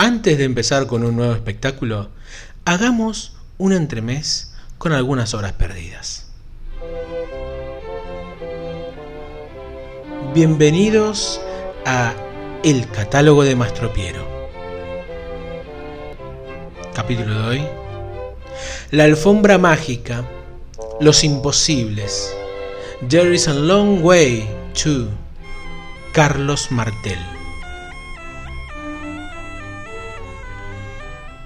Antes 0.00 0.38
de 0.38 0.44
empezar 0.44 0.86
con 0.86 1.02
un 1.02 1.16
nuevo 1.16 1.32
espectáculo, 1.32 2.08
hagamos 2.64 3.32
un 3.58 3.72
entremés 3.72 4.54
con 4.78 4.92
algunas 4.92 5.34
horas 5.34 5.54
perdidas. 5.54 6.28
Bienvenidos 10.32 11.40
a 11.84 12.14
El 12.62 12.88
catálogo 12.88 13.42
de 13.42 13.56
Mastropiero. 13.56 14.24
Capítulo 16.94 17.34
de 17.34 17.48
hoy. 17.48 17.66
La 18.92 19.02
alfombra 19.02 19.58
mágica. 19.58 20.24
Los 21.00 21.24
imposibles. 21.24 22.32
There 23.08 23.34
is 23.34 23.48
a 23.48 23.54
long 23.54 24.04
way 24.04 24.48
to 24.84 25.08
Carlos 26.12 26.70
Martel. 26.70 27.37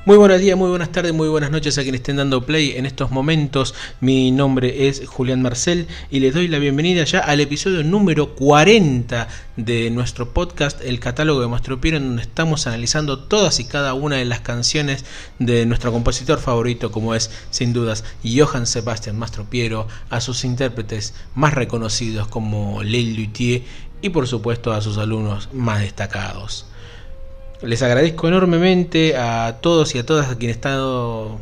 Muy 0.04 0.16
buenos 0.16 0.40
días, 0.40 0.58
muy 0.58 0.68
buenas 0.68 0.90
tardes, 0.90 1.14
muy 1.14 1.29
buenas 1.29 1.52
noches 1.52 1.79
a 1.79 1.82
quienes 1.82 2.00
estén 2.00 2.16
dando 2.16 2.44
play 2.44 2.72
en 2.72 2.86
estos 2.86 3.12
momentos. 3.12 3.72
Mi 4.00 4.32
nombre 4.32 4.88
es 4.88 5.06
Julián 5.06 5.43
Marcel 5.43 5.86
y 6.10 6.18
les 6.18 6.34
doy 6.34 6.48
la 6.48 6.58
bienvenida 6.58 7.04
ya 7.04 7.20
al 7.20 7.38
episodio 7.38 7.84
número 7.84 8.34
40 8.34 9.29
de 9.57 9.90
nuestro 9.90 10.34
podcast 10.34 10.82
El 10.82 10.98
catálogo 10.98 11.40
de 11.40 11.46
Mastropiero 11.46 11.98
en 11.98 12.08
donde 12.08 12.22
estamos 12.22 12.66
analizando 12.66 13.20
todas 13.20 13.60
y 13.60 13.64
cada 13.64 13.94
una 13.94 14.16
de 14.16 14.24
las 14.24 14.40
canciones 14.40 15.04
de 15.38 15.66
nuestro 15.66 15.93
compositor 15.93 16.40
favorito 16.40 16.90
como 16.90 17.14
es 17.14 17.30
sin 17.50 17.72
dudas 17.72 18.02
Johann 18.24 18.66
Sebastian 18.66 19.16
Mastropiero, 19.16 19.86
a 20.10 20.21
sus 20.21 20.44
intérpretes 20.44 21.14
más 21.36 21.54
reconocidos 21.54 22.26
como 22.26 22.82
Leil 22.82 23.14
Luthier 23.14 23.62
y 24.00 24.08
por 24.08 24.26
supuesto 24.26 24.72
a 24.72 24.80
sus 24.80 24.98
alumnos 24.98 25.48
más 25.52 25.80
destacados. 25.80 26.66
Les 27.62 27.80
agradezco 27.80 28.26
enormemente 28.26 29.16
a 29.16 29.58
todos 29.61 29.94
y 29.94 29.98
a 29.98 30.04
todas 30.04 30.29
a 30.29 30.36
quienes 30.36 30.57
están, 30.57 30.80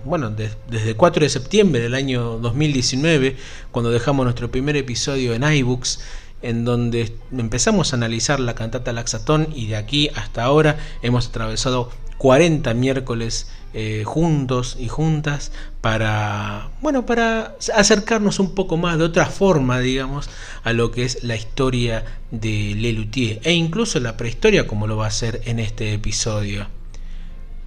bueno, 0.05 0.29
desde 0.29 0.91
el 0.91 0.97
4 0.97 1.25
de 1.25 1.31
septiembre 1.31 1.81
del 1.81 1.95
año 1.95 2.37
2019, 2.37 3.37
cuando 3.71 3.91
dejamos 3.91 4.25
nuestro 4.25 4.51
primer 4.51 4.77
episodio 4.77 5.33
en 5.33 5.45
iBooks, 5.45 6.01
en 6.43 6.67
donde 6.67 7.15
empezamos 7.33 7.93
a 7.93 7.97
analizar 7.97 8.39
la 8.39 8.55
cantata 8.55 8.93
Laxatón 8.93 9.49
y 9.55 9.69
de 9.69 9.77
aquí 9.77 10.11
hasta 10.15 10.45
ahora 10.45 10.79
hemos 11.01 11.29
atravesado 11.29 11.91
40 12.19 12.75
miércoles 12.75 13.51
eh, 13.73 14.03
juntos 14.05 14.77
y 14.81 14.89
juntas 14.89 15.53
para, 15.81 16.71
bueno, 16.83 17.07
para 17.07 17.57
acercarnos 17.75 18.41
un 18.41 18.55
poco 18.55 18.77
más 18.77 18.99
de 18.99 19.05
otra 19.05 19.27
forma, 19.27 19.79
digamos, 19.79 20.29
a 20.65 20.73
lo 20.73 20.91
que 20.91 21.05
es 21.05 21.23
la 21.23 21.37
historia 21.37 22.05
de 22.33 22.75
Lelutier 22.77 23.41
e 23.45 23.53
incluso 23.53 24.01
la 24.01 24.17
prehistoria 24.17 24.67
como 24.67 24.87
lo 24.89 24.97
va 24.97 25.05
a 25.05 25.09
hacer 25.09 25.41
en 25.45 25.61
este 25.61 25.95
episodio. 25.95 26.67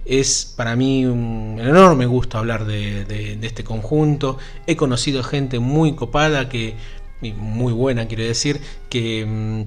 Es 0.04 0.52
para 0.56 0.76
mí 0.76 1.06
un 1.06 1.58
enorme 1.58 2.04
gusto 2.04 2.36
hablar 2.36 2.66
de, 2.66 3.38
este 3.40 3.64
conjunto. 3.64 4.36
He 4.66 4.76
conocido 4.76 5.22
gente 5.22 5.58
muy 5.58 5.94
copada, 5.94 6.50
que 6.50 6.76
muy 7.22 7.72
buena 7.72 8.06
quiero 8.06 8.24
decir, 8.24 8.60
que 8.90 9.24
mm, 9.26 9.62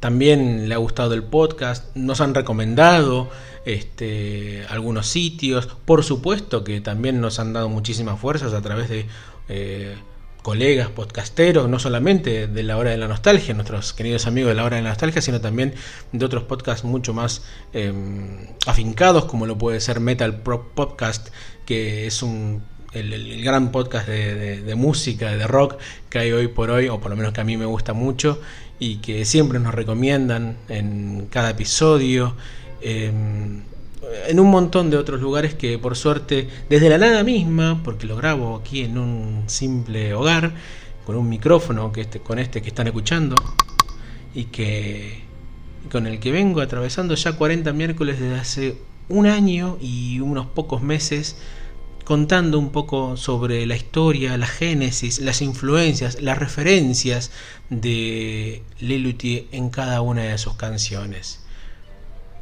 también 0.00 0.68
le 0.68 0.74
ha 0.74 0.78
gustado 0.78 1.12
el 1.12 1.22
podcast, 1.22 1.94
nos 1.94 2.22
han 2.22 2.34
recomendado 2.34 3.28
este, 3.66 4.64
algunos 4.70 5.08
sitios. 5.08 5.66
Por 5.66 6.04
supuesto 6.04 6.64
que 6.64 6.80
también 6.80 7.20
nos 7.20 7.38
han 7.38 7.52
dado 7.52 7.68
muchísimas 7.68 8.18
fuerzas 8.18 8.54
a 8.54 8.62
través 8.62 8.88
de 8.88 9.06
eh, 9.48 9.96
colegas 10.42 10.88
podcasteros, 10.88 11.68
no 11.68 11.80
solamente 11.80 12.46
de 12.46 12.62
la 12.62 12.78
hora 12.78 12.92
de 12.92 12.96
la 12.96 13.08
nostalgia, 13.08 13.52
nuestros 13.54 13.92
queridos 13.92 14.28
amigos 14.28 14.50
de 14.50 14.54
la 14.54 14.64
hora 14.64 14.76
de 14.76 14.82
la 14.82 14.90
nostalgia, 14.90 15.20
sino 15.20 15.40
también 15.40 15.74
de 16.12 16.24
otros 16.24 16.44
podcasts 16.44 16.84
mucho 16.84 17.12
más 17.12 17.42
em, 17.72 18.46
afincados, 18.66 19.24
como 19.24 19.46
lo 19.46 19.58
puede 19.58 19.80
ser 19.80 19.98
Metal 19.98 20.42
Pro 20.42 20.70
Podcast, 20.72 21.28
que 21.66 22.06
es 22.06 22.22
un 22.22 22.62
el, 22.92 23.42
gran 23.42 23.72
podcast 23.72 24.08
de, 24.08 24.62
de, 24.62 24.74
música, 24.76 25.36
de 25.36 25.46
rock 25.46 25.74
que 26.08 26.20
hay 26.20 26.30
hoy 26.30 26.46
por 26.46 26.70
hoy, 26.70 26.88
o 26.88 27.00
por 27.00 27.10
lo 27.10 27.16
menos 27.16 27.32
que 27.32 27.40
a 27.40 27.44
mí 27.44 27.56
me 27.56 27.66
gusta 27.66 27.92
mucho, 27.92 28.40
y 28.78 28.98
que 28.98 29.24
siempre 29.24 29.58
nos 29.58 29.74
recomiendan 29.74 30.56
en 30.68 31.26
cada 31.26 31.50
episodio. 31.50 32.36
Em, 32.88 33.62
en 34.28 34.38
un 34.38 34.48
montón 34.48 34.90
de 34.90 34.96
otros 34.96 35.20
lugares 35.20 35.54
que 35.54 35.76
por 35.76 35.96
suerte 35.96 36.48
desde 36.70 36.88
la 36.88 36.98
nada 36.98 37.24
misma, 37.24 37.80
porque 37.82 38.06
lo 38.06 38.14
grabo 38.14 38.54
aquí 38.54 38.82
en 38.82 38.96
un 38.96 39.42
simple 39.48 40.14
hogar, 40.14 40.52
con 41.04 41.16
un 41.16 41.28
micrófono 41.28 41.90
que 41.90 42.02
este, 42.02 42.20
con 42.20 42.38
este 42.38 42.62
que 42.62 42.68
están 42.68 42.86
escuchando 42.86 43.34
y 44.36 44.44
que 44.44 45.24
con 45.90 46.06
el 46.06 46.20
que 46.20 46.30
vengo 46.30 46.60
atravesando 46.60 47.16
ya 47.16 47.32
40 47.32 47.72
miércoles 47.72 48.20
desde 48.20 48.38
hace 48.38 48.78
un 49.08 49.26
año 49.26 49.78
y 49.80 50.20
unos 50.20 50.46
pocos 50.46 50.80
meses 50.80 51.36
contando 52.04 52.56
un 52.56 52.70
poco 52.70 53.16
sobre 53.16 53.66
la 53.66 53.74
historia, 53.74 54.38
la 54.38 54.46
génesis, 54.46 55.18
las 55.18 55.42
influencias, 55.42 56.22
las 56.22 56.38
referencias 56.38 57.32
de 57.68 58.62
Lelutier 58.78 59.46
en 59.50 59.70
cada 59.70 60.02
una 60.02 60.22
de 60.22 60.38
sus 60.38 60.54
canciones 60.54 61.45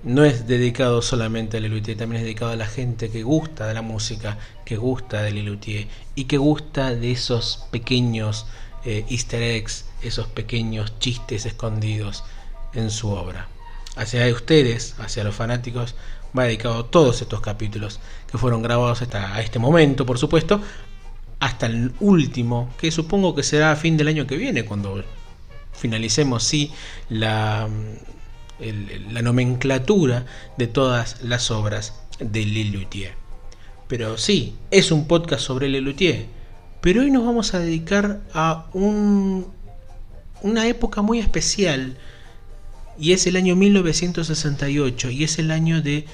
no 0.04 0.25
es 0.25 0.47
dedicado 0.47 1.00
solamente 1.00 1.56
a 1.56 1.60
Lelutier, 1.60 1.97
también 1.97 2.20
es 2.20 2.25
dedicado 2.25 2.53
a 2.53 2.56
la 2.56 2.66
gente 2.66 3.10
que 3.10 3.22
gusta 3.22 3.66
de 3.66 3.75
la 3.75 3.82
música, 3.82 4.38
que 4.65 4.76
gusta 4.76 5.22
de 5.22 5.32
Lelutier 5.32 5.88
y 6.15 6.25
que 6.25 6.37
gusta 6.37 6.94
de 6.94 7.10
esos 7.10 7.66
pequeños 7.70 8.47
eh, 8.84 9.06
easter 9.09 9.43
eggs, 9.43 9.87
esos 10.03 10.26
pequeños 10.26 10.98
chistes 10.98 11.47
escondidos 11.47 12.22
en 12.75 12.91
su 12.91 13.09
obra. 13.10 13.48
Hacia 13.97 14.31
ustedes, 14.32 14.94
hacia 14.98 15.25
los 15.25 15.34
fanáticos, 15.34 15.94
va 16.37 16.44
dedicado 16.44 16.84
todos 16.84 17.22
estos 17.22 17.41
capítulos 17.41 17.98
que 18.31 18.37
fueron 18.37 18.60
grabados 18.60 19.00
hasta 19.00 19.34
a 19.34 19.41
este 19.41 19.59
momento, 19.59 20.04
por 20.04 20.19
supuesto, 20.19 20.60
hasta 21.41 21.66
el 21.66 21.93
último, 22.00 22.69
que 22.78 22.91
supongo 22.91 23.34
que 23.34 23.43
será 23.43 23.72
a 23.72 23.76
fin 23.76 23.97
del 23.97 24.09
año 24.09 24.26
que 24.26 24.37
viene, 24.37 24.66
cuando 24.66 25.03
finalicemos 25.72 26.44
sí 26.44 26.72
la 27.09 27.69
la 28.59 29.22
nomenclatura 29.22 30.26
de 30.56 30.66
todas 30.66 31.22
las 31.22 31.50
obras 31.50 31.94
de 32.19 32.44
Lelutier. 32.47 33.15
Pero 33.88 34.16
sí, 34.19 34.54
es 34.70 34.92
un 34.92 35.06
podcast 35.06 35.42
sobre 35.42 35.69
Lelutier. 35.69 36.26
Pero 36.81 37.03
hoy 37.03 37.10
nos 37.10 37.25
vamos 37.25 37.54
a 37.54 37.59
dedicar 37.59 38.20
a 38.32 38.66
un, 38.72 39.47
una 40.43 40.69
época 40.69 41.03
muy 41.03 41.19
especial. 41.19 41.97
Y 42.98 43.12
es 43.12 43.26
el 43.26 43.37
año 43.37 43.56
1968. 43.56 45.10
Y 45.10 45.25
es 45.25 45.38
el 45.38 45.50
año 45.50 45.82
de 45.82 46.06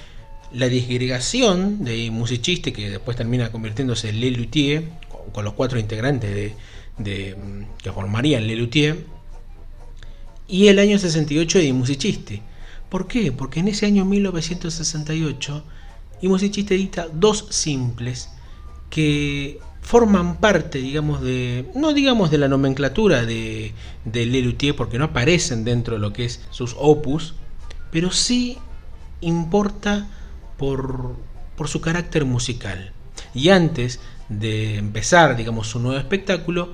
la 0.53 0.69
disgregación 0.69 1.85
de 1.85 2.11
Musiciste, 2.11 2.73
que 2.73 2.91
después 2.91 3.17
termina 3.17 3.53
convirtiéndose 3.53 4.09
en 4.09 4.21
Lelutier, 4.21 4.85
con 5.33 5.45
los 5.45 5.55
cuatro 5.55 5.79
integrantes 5.79 6.35
de, 6.35 6.55
de 6.99 7.37
que 7.83 7.93
formarían 7.93 8.47
Lelutier 8.47 9.05
y 10.51 10.69
el 10.69 10.79
año 10.79 10.99
68 10.99 11.59
de 11.59 11.73
Musiciste. 11.73 12.43
¿Por 12.89 13.07
qué? 13.07 13.31
Porque 13.33 13.61
en 13.61 13.69
ese 13.69 13.87
año 13.87 14.05
1968 14.05 15.65
Musiciste 16.23 16.75
edita 16.75 17.09
dos 17.13 17.47
simples 17.51 18.31
que 18.91 19.59
forman 19.81 20.37
parte, 20.39 20.79
digamos, 20.79 21.23
de, 21.23 21.71
no 21.75 21.95
digamos 21.95 22.31
de 22.31 22.39
la 22.39 22.49
nomenclatura 22.49 23.25
de, 23.25 23.73
de 24.05 24.27
Lelutier, 24.27 24.77
porque 24.77 24.99
no 24.99 25.07
aparecen 25.07 25.65
dentro 25.65 25.95
de 25.95 26.01
lo 26.01 26.13
que 26.13 26.27
es 26.27 26.41
sus 26.51 26.77
opus, 26.79 27.35
pero 27.91 28.11
sí 28.11 28.59
importa 29.21 30.09
por, 30.59 31.17
por 31.57 31.69
su 31.69 31.81
carácter 31.81 32.25
musical. 32.25 32.93
Y 33.35 33.49
antes 33.49 34.01
de 34.29 34.77
empezar, 34.77 35.37
digamos, 35.37 35.69
su 35.69 35.81
nuevo 35.81 35.99
espectáculo, 35.99 36.73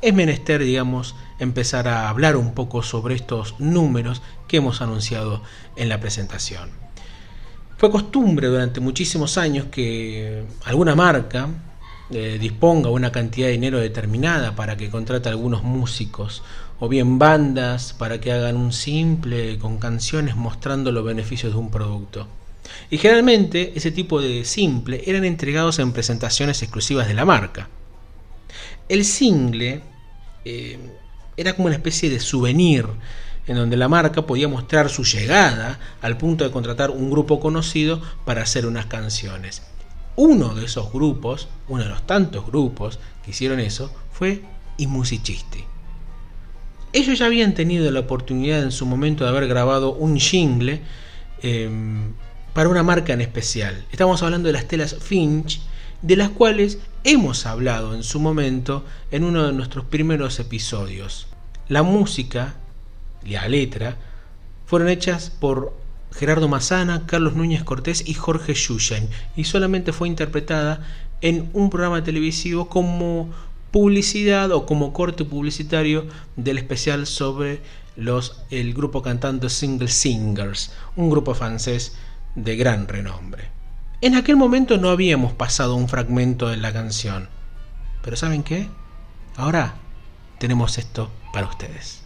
es 0.00 0.14
menester, 0.14 0.62
digamos, 0.62 1.14
empezar 1.38 1.88
a 1.88 2.08
hablar 2.08 2.36
un 2.36 2.54
poco 2.54 2.82
sobre 2.82 3.14
estos 3.14 3.58
números 3.58 4.22
que 4.46 4.58
hemos 4.58 4.80
anunciado 4.80 5.42
en 5.76 5.88
la 5.88 6.00
presentación. 6.00 6.70
Fue 7.76 7.90
costumbre 7.90 8.48
durante 8.48 8.80
muchísimos 8.80 9.38
años 9.38 9.66
que 9.70 10.44
alguna 10.64 10.94
marca 10.94 11.48
eh, 12.10 12.38
disponga 12.40 12.90
una 12.90 13.12
cantidad 13.12 13.46
de 13.48 13.52
dinero 13.52 13.78
determinada 13.78 14.56
para 14.56 14.76
que 14.76 14.90
contrate 14.90 15.28
a 15.28 15.32
algunos 15.32 15.62
músicos 15.62 16.42
o 16.80 16.88
bien 16.88 17.18
bandas 17.18 17.92
para 17.92 18.20
que 18.20 18.32
hagan 18.32 18.56
un 18.56 18.72
simple 18.72 19.58
con 19.58 19.78
canciones 19.78 20.34
mostrando 20.36 20.90
los 20.90 21.04
beneficios 21.04 21.52
de 21.52 21.58
un 21.58 21.70
producto. 21.70 22.26
Y 22.90 22.98
generalmente 22.98 23.72
ese 23.76 23.90
tipo 23.90 24.20
de 24.20 24.44
simple 24.44 25.02
eran 25.06 25.24
entregados 25.24 25.78
en 25.78 25.92
presentaciones 25.92 26.62
exclusivas 26.62 27.08
de 27.08 27.14
la 27.14 27.24
marca. 27.24 27.68
El 28.88 29.04
single 29.04 29.82
eh, 30.44 30.78
era 31.36 31.54
como 31.54 31.66
una 31.66 31.76
especie 31.76 32.08
de 32.10 32.20
souvenir 32.20 32.86
en 33.46 33.56
donde 33.56 33.76
la 33.76 33.88
marca 33.88 34.26
podía 34.26 34.46
mostrar 34.46 34.90
su 34.90 35.04
llegada 35.04 35.78
al 36.02 36.18
punto 36.18 36.44
de 36.44 36.50
contratar 36.50 36.90
un 36.90 37.10
grupo 37.10 37.40
conocido 37.40 38.00
para 38.24 38.42
hacer 38.42 38.66
unas 38.66 38.86
canciones. 38.86 39.62
Uno 40.16 40.54
de 40.54 40.66
esos 40.66 40.92
grupos, 40.92 41.48
uno 41.68 41.82
de 41.82 41.88
los 41.88 42.06
tantos 42.06 42.46
grupos 42.46 42.98
que 43.24 43.30
hicieron 43.30 43.60
eso, 43.60 43.90
fue 44.12 44.42
Y 44.76 44.86
Musiciste. 44.86 45.64
Ellos 46.92 47.18
ya 47.18 47.26
habían 47.26 47.54
tenido 47.54 47.90
la 47.90 48.00
oportunidad 48.00 48.62
en 48.62 48.72
su 48.72 48.84
momento 48.84 49.24
de 49.24 49.30
haber 49.30 49.46
grabado 49.46 49.92
un 49.92 50.18
jingle 50.18 50.82
em, 51.42 52.12
para 52.52 52.68
una 52.68 52.82
marca 52.82 53.12
en 53.12 53.20
especial. 53.20 53.86
Estamos 53.92 54.22
hablando 54.22 54.48
de 54.48 54.54
las 54.54 54.66
telas 54.66 54.96
Finch, 55.00 55.60
de 56.02 56.16
las 56.16 56.30
cuales 56.30 56.78
hemos 57.04 57.46
hablado 57.46 57.94
en 57.94 58.02
su 58.02 58.20
momento 58.20 58.84
en 59.10 59.24
uno 59.24 59.46
de 59.46 59.52
nuestros 59.52 59.84
primeros 59.84 60.38
episodios. 60.38 61.26
La 61.68 61.82
música 61.82 62.54
y 63.24 63.30
la 63.30 63.48
letra 63.48 63.96
fueron 64.66 64.88
hechas 64.88 65.30
por 65.30 65.74
Gerardo 66.12 66.48
Mazana, 66.48 67.06
Carlos 67.06 67.34
Núñez 67.34 67.64
Cortés 67.64 68.06
y 68.06 68.14
Jorge 68.14 68.54
Yushain 68.54 69.08
y 69.36 69.44
solamente 69.44 69.92
fue 69.92 70.08
interpretada 70.08 70.80
en 71.20 71.50
un 71.52 71.70
programa 71.70 72.04
televisivo 72.04 72.68
como 72.68 73.30
publicidad 73.70 74.52
o 74.52 74.66
como 74.66 74.92
corte 74.92 75.24
publicitario 75.24 76.06
del 76.36 76.58
especial 76.58 77.06
sobre 77.06 77.60
los, 77.96 78.42
el 78.50 78.72
grupo 78.72 79.02
cantante 79.02 79.48
Single 79.48 79.88
Singers, 79.88 80.72
un 80.96 81.10
grupo 81.10 81.34
francés 81.34 81.96
de 82.34 82.56
gran 82.56 82.86
renombre. 82.88 83.57
En 84.00 84.14
aquel 84.14 84.36
momento 84.36 84.78
no 84.78 84.90
habíamos 84.90 85.32
pasado 85.32 85.74
un 85.74 85.88
fragmento 85.88 86.48
de 86.48 86.56
la 86.56 86.72
canción, 86.72 87.28
pero 88.00 88.16
¿saben 88.16 88.44
qué? 88.44 88.68
Ahora 89.36 89.74
tenemos 90.38 90.78
esto 90.78 91.10
para 91.32 91.48
ustedes. 91.48 91.97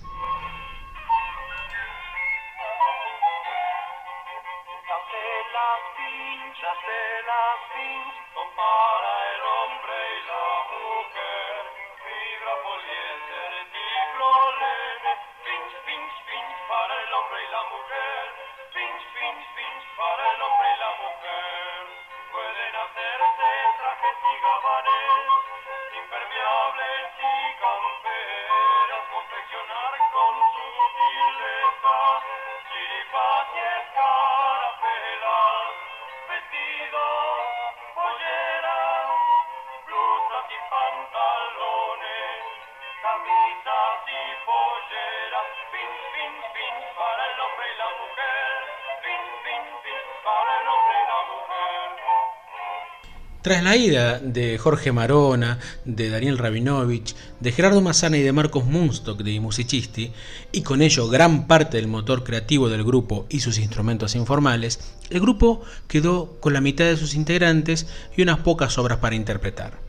Tras 53.43 53.65
la 53.65 53.77
ida 53.77 54.21
de 54.21 54.56
Jorge 54.56 54.93
Marona, 54.93 55.59
de 55.85 56.11
Daniel 56.11 56.39
Rabinovich, 56.39 57.17
de 57.41 57.50
Gerardo 57.50 57.81
Mazzana 57.81 58.17
y 58.17 58.23
de 58.23 58.31
Marcos 58.31 58.67
Munstock 58.67 59.21
de 59.21 59.41
Musicisti, 59.41 60.12
y 60.53 60.62
con 60.62 60.81
ello 60.81 61.09
gran 61.09 61.49
parte 61.49 61.77
del 61.79 61.89
motor 61.89 62.23
creativo 62.23 62.69
del 62.69 62.85
grupo 62.85 63.27
y 63.29 63.41
sus 63.41 63.59
instrumentos 63.59 64.15
informales, 64.15 64.79
el 65.11 65.21
grupo 65.21 65.61
quedó 65.89 66.37
con 66.39 66.53
la 66.53 66.61
mitad 66.61 66.85
de 66.85 66.97
sus 66.97 67.15
integrantes 67.17 67.89
y 68.17 68.23
unas 68.23 68.39
pocas 68.39 68.79
obras 68.79 68.99
para 68.99 69.17
interpretar. 69.17 69.81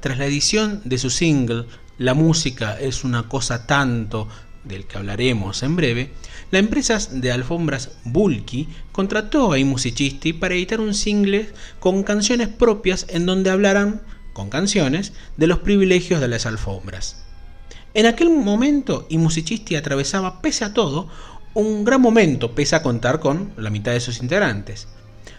Tras 0.00 0.18
la 0.18 0.26
edición 0.26 0.82
de 0.84 0.98
su 0.98 1.10
single 1.10 1.66
La 1.98 2.14
música 2.14 2.78
es 2.80 3.04
una 3.04 3.28
cosa 3.28 3.66
tanto, 3.68 4.26
del 4.66 4.86
que 4.86 4.98
hablaremos 4.98 5.62
en 5.62 5.76
breve, 5.76 6.10
la 6.50 6.58
empresa 6.58 6.98
de 7.10 7.32
alfombras 7.32 7.98
Bulky 8.04 8.68
contrató 8.92 9.52
a 9.52 9.58
Musicisti 9.58 10.32
para 10.32 10.54
editar 10.54 10.80
un 10.80 10.94
single 10.94 11.50
con 11.80 12.02
canciones 12.02 12.48
propias 12.48 13.06
en 13.08 13.26
donde 13.26 13.50
hablaran, 13.50 14.02
con 14.32 14.50
canciones, 14.50 15.12
de 15.36 15.46
los 15.46 15.60
privilegios 15.60 16.20
de 16.20 16.28
las 16.28 16.46
alfombras. 16.46 17.24
En 17.94 18.06
aquel 18.06 18.30
momento, 18.30 19.06
Musicisti 19.10 19.74
atravesaba, 19.74 20.42
pese 20.42 20.64
a 20.64 20.74
todo, 20.74 21.08
un 21.54 21.84
gran 21.84 22.02
momento, 22.02 22.54
pese 22.54 22.76
a 22.76 22.82
contar 22.82 23.18
con 23.20 23.52
la 23.56 23.70
mitad 23.70 23.92
de 23.92 24.00
sus 24.00 24.20
integrantes. 24.20 24.88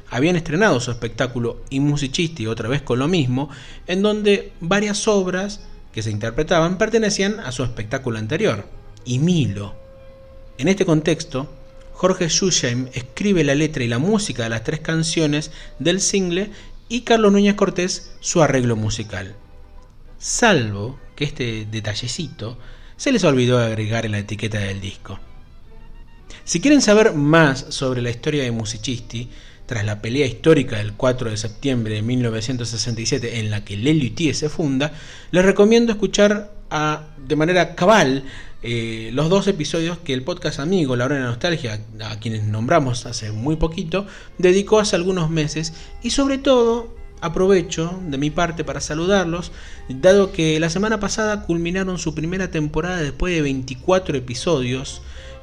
Habían 0.10 0.36
estrenado 0.36 0.80
su 0.80 0.90
espectáculo 0.90 1.62
y 1.70 1.80
Musicisti 1.80 2.48
otra 2.48 2.70
vez 2.70 2.82
con 2.82 2.98
lo 2.98 3.08
mismo, 3.08 3.50
en 3.86 4.02
donde 4.02 4.54
varias 4.60 5.08
obras 5.08 5.62
que 5.92 6.02
se 6.02 6.10
interpretaban 6.10 6.78
pertenecían 6.78 7.40
a 7.40 7.52
su 7.52 7.64
espectáculo 7.64 8.18
anterior. 8.18 8.77
Y 9.08 9.20
Milo, 9.20 9.74
en 10.58 10.68
este 10.68 10.86
contexto, 10.86 11.50
Jorge 11.94 12.28
Schusheim 12.28 12.90
escribe 12.94 13.46
la 13.46 13.56
letra 13.56 13.86
y 13.86 13.88
la 13.88 14.00
música 14.00 14.44
de 14.44 14.50
las 14.50 14.66
tres 14.66 14.82
canciones 14.82 15.50
del 15.80 16.02
single 16.02 16.52
y 16.90 17.02
Carlos 17.02 17.32
Núñez 17.32 17.56
Cortés 17.56 18.12
su 18.20 18.42
arreglo 18.42 18.76
musical. 18.76 19.38
Salvo 20.20 21.00
que 21.16 21.24
este 21.24 21.66
detallecito 21.72 22.58
se 22.98 23.14
les 23.14 23.24
olvidó 23.24 23.60
agregar 23.60 24.06
en 24.06 24.12
la 24.12 24.20
etiqueta 24.20 24.60
del 24.60 24.82
disco. 24.82 25.22
Si 26.44 26.60
quieren 26.60 26.82
saber 26.82 27.14
más 27.14 27.66
sobre 27.70 28.02
la 28.02 28.10
historia 28.10 28.44
de 28.44 28.52
Musicisti, 28.52 29.30
tras 29.68 29.86
la 29.86 30.02
pelea 30.02 30.26
histórica 30.26 30.80
del 30.80 30.94
4 30.94 31.30
de 31.30 31.38
septiembre 31.38 31.96
de 31.96 32.02
1967 32.02 33.40
en 33.40 33.52
la 33.52 33.64
que 33.64 33.78
Lelutier 33.78 34.36
se 34.36 34.50
funda, 34.50 34.92
les 35.32 35.46
recomiendo 35.46 35.94
escuchar 35.94 36.57
de 37.28 37.36
manera 37.36 37.76
cabal 37.76 38.24
eh, 38.64 39.12
los 39.14 39.30
dos 39.30 39.48
episodios 39.48 40.00
que 40.00 40.14
el 40.14 40.24
podcast 40.24 40.60
amigo 40.60 40.96
La 40.96 41.06
Hora 41.06 41.16
de 41.16 41.22
Nostalgia, 41.22 41.80
a 42.04 42.20
quienes 42.20 42.44
nombramos 42.44 43.06
hace 43.06 43.32
muy 43.32 43.56
poquito, 43.56 44.08
dedicó 44.38 44.80
hace 44.80 44.96
algunos 44.96 45.30
meses 45.30 45.74
y 46.02 46.10
sobre 46.10 46.38
todo 46.38 46.96
aprovecho 47.22 48.00
de 48.08 48.18
mi 48.18 48.30
parte 48.30 48.64
para 48.64 48.82
saludarlos, 48.82 49.52
dado 49.90 50.32
que 50.32 50.60
la 50.60 50.70
semana 50.70 51.00
pasada 51.00 51.44
culminaron 51.46 51.98
su 52.00 52.16
primera 52.16 52.52
temporada 52.52 52.98
después 52.98 53.34
de 53.34 53.42
24 53.42 54.18
episodios 54.18 55.02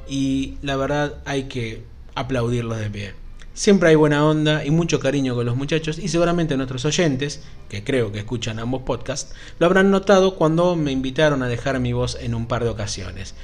y 0.09 0.55
la 0.63 0.77
verdad 0.77 1.15
hay 1.25 1.45
que 1.45 1.83
aplaudirlos 2.15 2.79
de 2.79 2.91
pie. 2.91 3.24
Siempre 3.57 3.91
hay 3.91 3.95
buena 3.95 4.27
onda 4.27 4.65
y 4.65 4.73
mucho 4.73 4.99
cariño 4.99 5.37
con 5.37 5.47
los 5.47 5.55
muchachos 5.55 6.01
y 6.01 6.09
seguramente 6.09 6.57
nuestros 6.57 6.85
oyentes, 6.85 7.41
que 7.69 7.85
creo 7.85 8.11
que 8.11 8.19
escuchan 8.19 8.59
ambos 8.59 8.83
podcasts, 8.83 9.33
lo 9.61 9.67
habrán 9.67 9.93
notado 9.93 10.35
cuando 10.35 10.75
me 10.75 10.91
invitaron 10.91 11.41
a 11.41 11.47
dejar 11.47 11.79
mi 11.79 11.93
voz 11.93 12.19
en 12.21 12.35
un 12.35 12.47
par 12.47 12.65
de 12.65 12.71
ocasiones. 12.71 13.37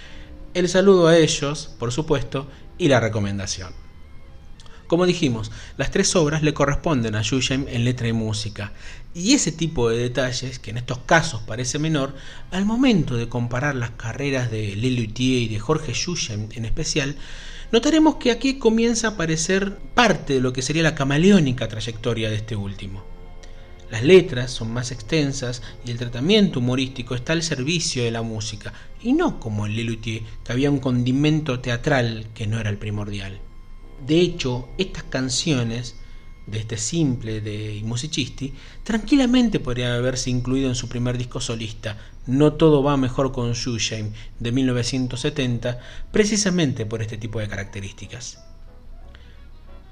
El 0.52 0.68
saludo 0.68 1.06
a 1.06 1.16
ellos, 1.16 1.76
por 1.78 1.92
supuesto, 1.92 2.48
y 2.76 2.88
la 2.88 2.98
recomendación. 2.98 3.72
Como 4.88 5.06
dijimos, 5.06 5.52
las 5.76 5.92
tres 5.92 6.16
obras 6.16 6.42
le 6.42 6.54
corresponden 6.54 7.14
a 7.14 7.22
Yusheim 7.22 7.66
en 7.68 7.84
letra 7.84 8.08
y 8.08 8.12
música, 8.12 8.72
y 9.14 9.34
ese 9.34 9.52
tipo 9.52 9.88
de 9.88 9.98
detalles, 9.98 10.58
que 10.58 10.72
en 10.72 10.78
estos 10.78 10.98
casos 10.98 11.42
parece 11.42 11.78
menor, 11.78 12.16
al 12.50 12.64
momento 12.64 13.16
de 13.16 13.28
comparar 13.28 13.76
las 13.76 13.90
carreras 13.90 14.50
de 14.50 14.74
Lelutier 14.74 15.42
y 15.42 15.48
de 15.48 15.60
Jorge 15.60 15.92
Yusheim 15.92 16.48
en 16.50 16.64
especial, 16.64 17.14
notaremos 17.72 18.16
que 18.16 18.30
aquí 18.30 18.58
comienza 18.58 19.08
a 19.08 19.10
aparecer 19.12 19.76
parte 19.94 20.34
de 20.34 20.40
lo 20.40 20.52
que 20.52 20.62
sería 20.62 20.82
la 20.82 20.94
camaleónica 20.94 21.68
trayectoria 21.68 22.30
de 22.30 22.36
este 22.36 22.56
último. 22.56 23.04
Las 23.90 24.04
letras 24.04 24.52
son 24.52 24.72
más 24.72 24.92
extensas 24.92 25.62
y 25.84 25.90
el 25.90 25.98
tratamiento 25.98 26.60
humorístico 26.60 27.14
está 27.14 27.32
al 27.32 27.42
servicio 27.42 28.04
de 28.04 28.12
la 28.12 28.22
música, 28.22 28.72
y 29.02 29.12
no 29.12 29.40
como 29.40 29.66
en 29.66 29.74
Lelutier, 29.74 30.22
que 30.44 30.52
había 30.52 30.70
un 30.70 30.78
condimento 30.78 31.58
teatral 31.58 32.26
que 32.34 32.46
no 32.46 32.60
era 32.60 32.70
el 32.70 32.78
primordial. 32.78 33.40
De 34.06 34.20
hecho, 34.20 34.68
estas 34.78 35.02
canciones 35.04 35.96
de 36.50 36.58
este 36.58 36.76
simple 36.76 37.40
de 37.40 37.80
musicisti, 37.84 38.52
tranquilamente 38.82 39.60
podría 39.60 39.94
haberse 39.94 40.30
incluido 40.30 40.68
en 40.68 40.74
su 40.74 40.88
primer 40.88 41.18
disco 41.18 41.40
solista, 41.40 41.96
No 42.26 42.52
todo 42.54 42.82
va 42.82 42.96
mejor 42.96 43.32
con 43.32 43.52
Shusheim, 43.52 44.12
de 44.38 44.52
1970, 44.52 45.78
precisamente 46.12 46.86
por 46.86 47.02
este 47.02 47.16
tipo 47.16 47.40
de 47.40 47.48
características. 47.48 48.44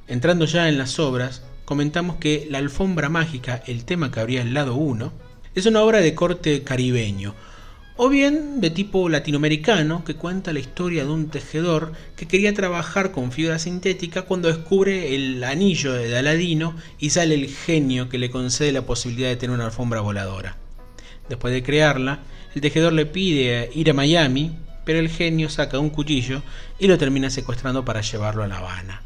Entrando 0.07 0.45
ya 0.47 0.69
en 0.69 0.79
las 0.79 0.99
obras, 0.99 1.43
comentamos 1.65 2.17
que 2.17 2.47
La 2.50 2.59
alfombra 2.59 3.09
mágica, 3.09 3.62
el 3.67 3.85
tema 3.85 4.11
que 4.11 4.21
habría 4.21 4.43
el 4.43 4.55
lado 4.55 4.75
1, 4.75 5.12
es 5.55 5.67
una 5.67 5.83
obra 5.83 6.00
de 6.00 6.15
corte 6.15 6.62
caribeño, 6.62 7.35
o 8.00 8.09
bien 8.09 8.61
de 8.61 8.71
tipo 8.71 9.09
latinoamericano 9.09 10.05
que 10.05 10.14
cuenta 10.14 10.52
la 10.52 10.61
historia 10.61 11.05
de 11.05 11.11
un 11.11 11.31
tejedor 11.31 11.93
que 12.14 12.28
quería 12.28 12.55
trabajar 12.55 13.11
con 13.11 13.33
fibra 13.33 13.59
sintética 13.59 14.23
cuando 14.23 14.47
descubre 14.47 15.17
el 15.17 15.43
anillo 15.43 15.93
de 15.93 16.17
Aladino 16.17 16.76
y 17.00 17.11
sale 17.11 17.35
el 17.35 17.49
genio 17.49 18.09
que 18.09 18.19
le 18.19 18.31
concede 18.31 18.71
la 18.71 18.87
posibilidad 18.87 19.31
de 19.31 19.37
tener 19.37 19.52
una 19.52 19.67
alfombra 19.67 20.00
voladora. 20.00 20.57
Después 21.28 21.52
de 21.52 21.64
crearla, 21.64 22.21
el 22.55 22.61
tejedor 22.61 22.93
le 22.93 23.05
pide 23.05 23.69
ir 23.75 23.90
a 23.90 23.95
Miami, 23.95 24.57
pero 24.85 25.00
el 25.00 25.09
genio 25.09 25.50
saca 25.50 25.81
un 25.81 25.90
cuchillo 25.90 26.43
y 26.78 26.87
lo 26.87 26.99
termina 26.99 27.31
secuestrando 27.31 27.85
para 27.85 28.02
llevarlo 28.02 28.45
a 28.45 28.47
La 28.47 28.59
Habana. 28.59 29.02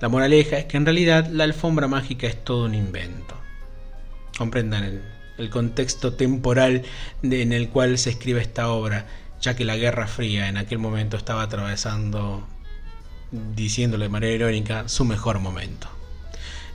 La 0.00 0.08
moraleja 0.08 0.56
es 0.56 0.66
que 0.66 0.76
en 0.76 0.86
realidad 0.86 1.26
la 1.32 1.42
alfombra 1.42 1.88
mágica 1.88 2.28
es 2.28 2.44
todo 2.44 2.66
un 2.66 2.76
invento. 2.76 3.34
Comprendan 4.38 4.84
el, 4.84 5.02
el 5.38 5.50
contexto 5.50 6.14
temporal 6.14 6.82
en 7.22 7.52
el 7.52 7.68
cual 7.68 7.98
se 7.98 8.10
escribe 8.10 8.40
esta 8.40 8.70
obra, 8.70 9.06
ya 9.40 9.56
que 9.56 9.64
la 9.64 9.76
Guerra 9.76 10.06
Fría 10.06 10.48
en 10.48 10.56
aquel 10.56 10.78
momento 10.78 11.16
estaba 11.16 11.42
atravesando 11.42 12.46
diciéndole 13.32 14.04
de 14.04 14.10
manera 14.10 14.34
irónica, 14.34 14.88
su 14.88 15.04
mejor 15.04 15.40
momento. 15.40 15.88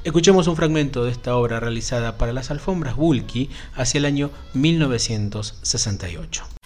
Escuchemos 0.03 0.47
un 0.47 0.55
fragmento 0.55 1.05
de 1.05 1.11
esta 1.11 1.35
obra 1.35 1.59
realizada 1.59 2.17
para 2.17 2.33
las 2.33 2.51
alfombras 2.51 2.95
Bulky 2.95 3.49
hacia 3.75 3.99
el 3.99 4.05
año 4.05 4.31
1968. 4.53 6.56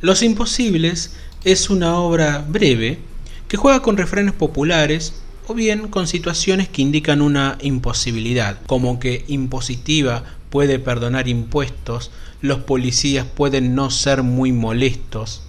Los 0.00 0.22
Imposibles 0.22 1.10
es 1.42 1.70
una 1.70 1.98
obra 1.98 2.44
breve 2.46 2.98
que 3.48 3.56
juega 3.56 3.82
con 3.82 3.96
refranes 3.96 4.32
populares 4.32 5.22
o 5.48 5.54
bien 5.54 5.88
con 5.88 6.06
situaciones 6.06 6.68
que 6.68 6.82
indican 6.82 7.20
una 7.20 7.58
imposibilidad, 7.62 8.60
como 8.68 9.00
que 9.00 9.24
impositiva 9.26 10.22
puede 10.50 10.78
perdonar 10.78 11.26
impuestos, 11.26 12.12
los 12.40 12.60
policías 12.60 13.26
pueden 13.26 13.74
no 13.74 13.90
ser 13.90 14.22
muy 14.22 14.52
molestos, 14.52 15.42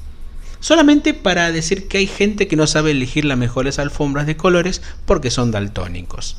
solamente 0.59 1.13
para 1.13 1.51
decir 1.51 1.87
que 1.87 1.99
hay 1.99 2.07
gente 2.07 2.47
que 2.47 2.55
no 2.55 2.65
sabe 2.65 2.89
elegir 2.89 3.25
las 3.25 3.37
mejores 3.37 3.77
alfombras 3.77 4.25
de 4.25 4.35
colores 4.35 4.81
porque 5.05 5.29
son 5.29 5.51
daltónicos 5.51 6.37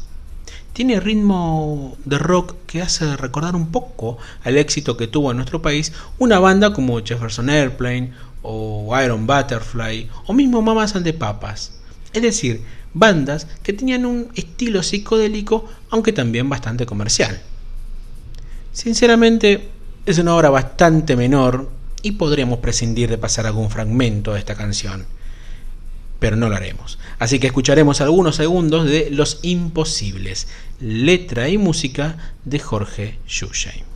tiene 0.72 1.00
ritmo 1.00 1.96
de 2.04 2.18
rock 2.18 2.54
que 2.66 2.82
hace 2.82 3.16
recordar 3.16 3.56
un 3.56 3.70
poco 3.70 4.18
al 4.44 4.56
éxito 4.56 4.96
que 4.96 5.06
tuvo 5.06 5.30
en 5.30 5.38
nuestro 5.38 5.62
país 5.62 5.92
una 6.18 6.38
banda 6.38 6.72
como 6.72 7.00
Jefferson 7.04 7.50
Airplane 7.50 8.12
o 8.42 8.90
Iron 9.02 9.26
Butterfly 9.26 10.08
o 10.26 10.32
mismo 10.32 10.62
Mamas 10.62 10.96
and. 10.96 11.06
Es 11.06 12.22
decir, 12.22 12.62
bandas 12.94 13.46
que 13.62 13.72
tenían 13.72 14.06
un 14.06 14.28
estilo 14.34 14.82
psicodélico 14.82 15.66
aunque 15.90 16.12
también 16.12 16.48
bastante 16.48 16.86
comercial. 16.86 17.40
Sinceramente, 18.72 19.68
es 20.06 20.18
una 20.18 20.34
obra 20.34 20.50
bastante 20.50 21.16
menor 21.16 21.68
y 22.02 22.12
podríamos 22.12 22.60
prescindir 22.60 23.10
de 23.10 23.18
pasar 23.18 23.46
algún 23.46 23.70
fragmento 23.70 24.32
de 24.32 24.38
esta 24.38 24.54
canción 24.54 25.04
pero 26.20 26.36
no 26.36 26.48
lo 26.48 26.54
haremos. 26.54 26.98
Así 27.18 27.40
que 27.40 27.48
escucharemos 27.48 28.00
algunos 28.00 28.36
segundos 28.36 28.86
de 28.86 29.10
Los 29.10 29.40
Imposibles, 29.42 30.46
letra 30.78 31.48
y 31.48 31.58
música 31.58 32.34
de 32.44 32.60
Jorge 32.60 33.18
Shusheim. 33.26 33.89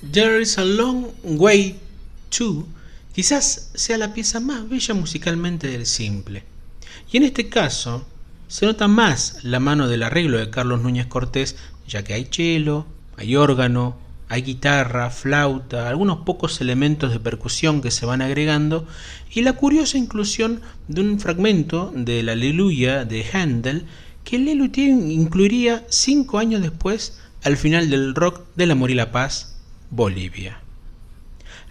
There 0.00 0.40
is 0.40 0.58
a 0.58 0.64
Long 0.64 1.06
Way 1.24 1.76
To 2.38 2.68
quizás 3.12 3.72
sea 3.74 3.98
la 3.98 4.14
pieza 4.14 4.38
más 4.38 4.68
bella 4.68 4.94
musicalmente 4.94 5.66
del 5.66 5.86
simple. 5.86 6.44
Y 7.10 7.16
en 7.16 7.24
este 7.24 7.48
caso 7.48 8.06
se 8.46 8.64
nota 8.64 8.86
más 8.86 9.42
la 9.42 9.58
mano 9.58 9.88
del 9.88 10.04
arreglo 10.04 10.38
de 10.38 10.50
Carlos 10.50 10.82
Núñez 10.82 11.08
Cortés, 11.08 11.56
ya 11.88 12.04
que 12.04 12.14
hay 12.14 12.28
cello, 12.30 12.86
hay 13.16 13.34
órgano, 13.34 13.96
hay 14.28 14.42
guitarra, 14.42 15.10
flauta, 15.10 15.88
algunos 15.88 16.18
pocos 16.18 16.60
elementos 16.60 17.10
de 17.10 17.18
percusión 17.18 17.80
que 17.80 17.90
se 17.90 18.06
van 18.06 18.22
agregando 18.22 18.86
y 19.34 19.42
la 19.42 19.54
curiosa 19.54 19.98
inclusión 19.98 20.60
de 20.86 21.00
un 21.00 21.18
fragmento 21.18 21.92
de 21.92 22.22
la 22.22 22.32
Aleluya 22.32 23.04
de 23.04 23.26
Handel 23.32 23.84
que 24.22 24.38
Lelutier 24.38 24.90
incluiría 24.90 25.84
cinco 25.88 26.38
años 26.38 26.62
después 26.62 27.18
al 27.42 27.56
final 27.56 27.90
del 27.90 28.14
rock 28.14 28.42
del 28.54 28.70
amor 28.70 28.92
y 28.92 28.94
la 28.94 29.10
paz 29.10 29.57
Bolivia. 29.90 30.60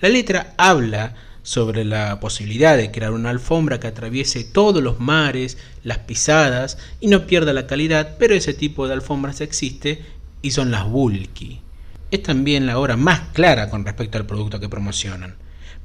La 0.01 0.09
letra 0.09 0.53
habla 0.57 1.15
sobre 1.43 1.85
la 1.85 2.19
posibilidad 2.19 2.75
de 2.75 2.91
crear 2.91 3.13
una 3.13 3.29
alfombra 3.29 3.79
que 3.79 3.87
atraviese 3.87 4.43
todos 4.43 4.83
los 4.83 4.99
mares, 4.99 5.57
las 5.83 5.99
pisadas 5.99 6.77
y 6.99 7.07
no 7.07 7.25
pierda 7.25 7.53
la 7.53 7.67
calidad, 7.67 8.17
pero 8.19 8.35
ese 8.35 8.53
tipo 8.53 8.87
de 8.87 8.93
alfombras 8.93 9.39
existe 9.39 10.03
y 10.41 10.51
son 10.51 10.71
las 10.71 10.87
bulky. 10.87 11.61
Es 12.11 12.23
también 12.23 12.65
la 12.65 12.77
obra 12.77 12.97
más 12.97 13.29
clara 13.33 13.69
con 13.69 13.85
respecto 13.85 14.17
al 14.17 14.25
producto 14.25 14.59
que 14.59 14.69
promocionan. 14.69 15.35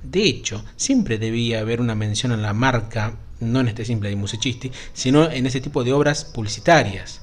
De 0.02 0.24
hecho, 0.24 0.64
siempre 0.76 1.18
debía 1.18 1.60
haber 1.60 1.80
una 1.80 1.94
mención 1.94 2.32
a 2.32 2.36
la 2.36 2.52
marca, 2.52 3.16
no 3.40 3.60
en 3.60 3.68
este 3.68 3.84
simple 3.84 4.08
de 4.08 4.16
musicisti, 4.16 4.72
sino 4.92 5.30
en 5.30 5.46
ese 5.46 5.60
tipo 5.60 5.84
de 5.84 5.92
obras 5.92 6.24
publicitarias. 6.24 7.21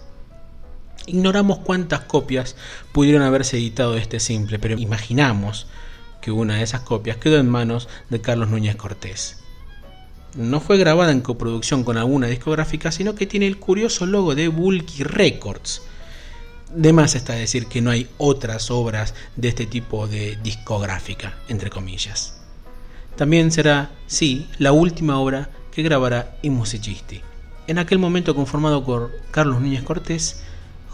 Ignoramos 1.10 1.60
cuántas 1.60 2.02
copias 2.02 2.56
pudieron 2.92 3.24
haberse 3.24 3.58
editado 3.58 3.94
de 3.94 4.02
este 4.02 4.20
simple, 4.20 4.60
pero 4.60 4.78
imaginamos 4.78 5.66
que 6.22 6.32
una 6.32 6.58
de 6.58 6.64
esas 6.64 6.82
copias 6.82 7.18
quedó 7.18 7.38
en 7.38 7.50
manos 7.50 7.90
de 8.10 8.22
Carlos 8.22 8.50
Núñez 8.50 8.76
Cortés. 8.76 9.40
No 10.36 10.60
fue 10.60 10.78
grabada 10.78 11.12
en 11.12 11.22
coproducción 11.22 11.84
con 11.84 11.98
alguna 11.98 12.28
discográfica, 12.28 12.92
sino 12.92 13.16
que 13.16 13.26
tiene 13.26 13.48
el 13.48 13.58
curioso 13.58 14.06
logo 14.06 14.36
de 14.36 14.48
Bulky 14.50 15.04
Records. 15.04 15.82
De 16.76 16.94
más 16.94 17.16
está 17.16 17.34
decir 17.34 17.66
que 17.66 17.82
no 17.82 17.90
hay 17.90 18.08
otras 18.20 18.70
obras 18.70 19.16
de 19.36 19.48
este 19.48 19.66
tipo 19.66 20.08
de 20.08 20.38
discográfica, 20.44 21.34
entre 21.48 21.72
comillas. 21.72 22.40
También 23.16 23.52
será, 23.52 23.90
sí, 24.06 24.48
la 24.60 24.72
última 24.72 25.20
obra 25.20 25.50
que 25.72 25.82
grabará 25.82 26.38
Musicisti. 26.44 27.22
En 27.66 27.80
aquel 27.80 27.98
momento 27.98 28.36
conformado 28.36 28.86
por 28.86 29.12
Carlos 29.32 29.60
Núñez 29.60 29.82
Cortés, 29.82 30.44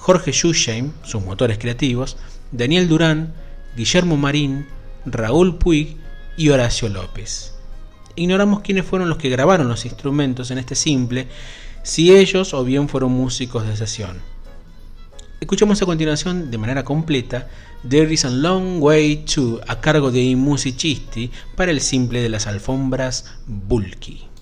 Jorge 0.06 0.34
Schuschheim, 0.34 0.92
sus 1.02 1.24
motores 1.24 1.58
creativos, 1.58 2.16
Daniel 2.52 2.88
Durán, 2.88 3.34
Guillermo 3.76 4.18
Marín, 4.18 4.68
Raúl 5.04 5.58
Puig 5.58 5.98
y 6.38 6.50
Horacio 6.50 6.90
López. 6.90 7.56
Ignoramos 8.16 8.60
quiénes 8.60 8.86
fueron 8.86 9.10
los 9.10 9.18
que 9.18 9.30
grabaron 9.30 9.68
los 9.68 9.84
instrumentos 9.84 10.52
en 10.52 10.60
este 10.60 10.76
simple, 10.76 11.28
si 11.82 12.16
ellos 12.16 12.54
o 12.54 12.64
bien 12.64 12.88
fueron 12.88 13.14
músicos 13.14 13.66
de 13.66 13.76
sesión. 13.76 14.22
Escuchamos 15.40 15.82
a 15.82 15.88
continuación 15.88 16.52
de 16.52 16.60
manera 16.60 16.84
completa 16.84 17.48
There 17.90 18.14
is 18.14 18.26
a 18.26 18.30
Long 18.30 18.84
Way 18.84 19.26
To 19.34 19.60
a 19.68 19.82
cargo 19.82 20.12
de 20.12 20.22
I 20.22 20.36
Musicisti 20.36 21.32
para 21.56 21.72
el 21.72 21.82
simple 21.82 22.22
de 22.22 22.30
las 22.30 22.46
alfombras 22.46 23.34
Bulky. 23.48 24.35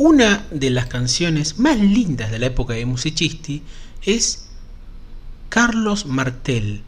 Una 0.00 0.46
de 0.52 0.70
las 0.70 0.86
canciones 0.86 1.58
más 1.58 1.76
lindas 1.76 2.30
de 2.30 2.38
la 2.38 2.46
época 2.46 2.74
de 2.74 2.86
Musicisti 2.86 3.64
es 4.04 4.46
Carlos 5.48 6.06
Martel, 6.06 6.82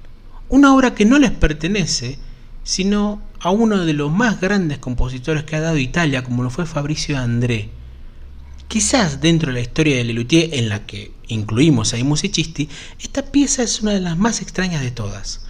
una 0.49 0.73
obra 0.73 0.95
que 0.95 1.05
no 1.05 1.19
les 1.19 1.33
pertenece, 1.33 2.21
sino 2.63 3.21
a 3.41 3.51
uno 3.51 3.85
de 3.85 3.95
los 3.95 4.13
más 4.13 4.41
grandes 4.41 4.79
compositores 4.79 5.43
que 5.43 5.57
ha 5.57 5.61
dado 5.61 5.77
Italia, 5.77 6.23
como 6.23 6.45
lo 6.45 6.51
fue 6.51 6.67
Fabricio 6.67 7.19
André. 7.19 7.71
Quizás 8.69 9.21
dentro 9.21 9.49
de 9.49 9.55
la 9.55 9.63
historia 9.63 9.97
de 9.97 10.05
Lelutier, 10.05 10.55
en 10.55 10.69
la 10.69 10.87
que 10.87 11.11
incluimos 11.27 11.93
a 11.93 12.05
Musicisti, 12.05 12.69
esta 13.01 13.25
pieza 13.25 13.65
es 13.65 13.83
una 13.83 13.91
de 13.91 14.01
las 14.03 14.19
más 14.19 14.41
extrañas 14.41 14.83
de 14.83 14.93
todas. 14.93 15.45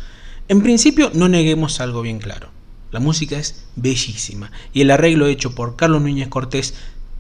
En 0.49 0.63
principio, 0.63 1.11
no 1.13 1.29
neguemos 1.29 1.79
algo 1.81 2.01
bien 2.01 2.21
claro. 2.21 2.49
La 2.91 3.01
música 3.01 3.39
es 3.39 3.67
bellísima 3.77 4.51
y 4.73 4.81
el 4.81 4.91
arreglo 4.91 5.27
hecho 5.27 5.55
por 5.55 5.77
Carlos 5.77 6.01
Núñez 6.01 6.29
Cortés 6.29 6.75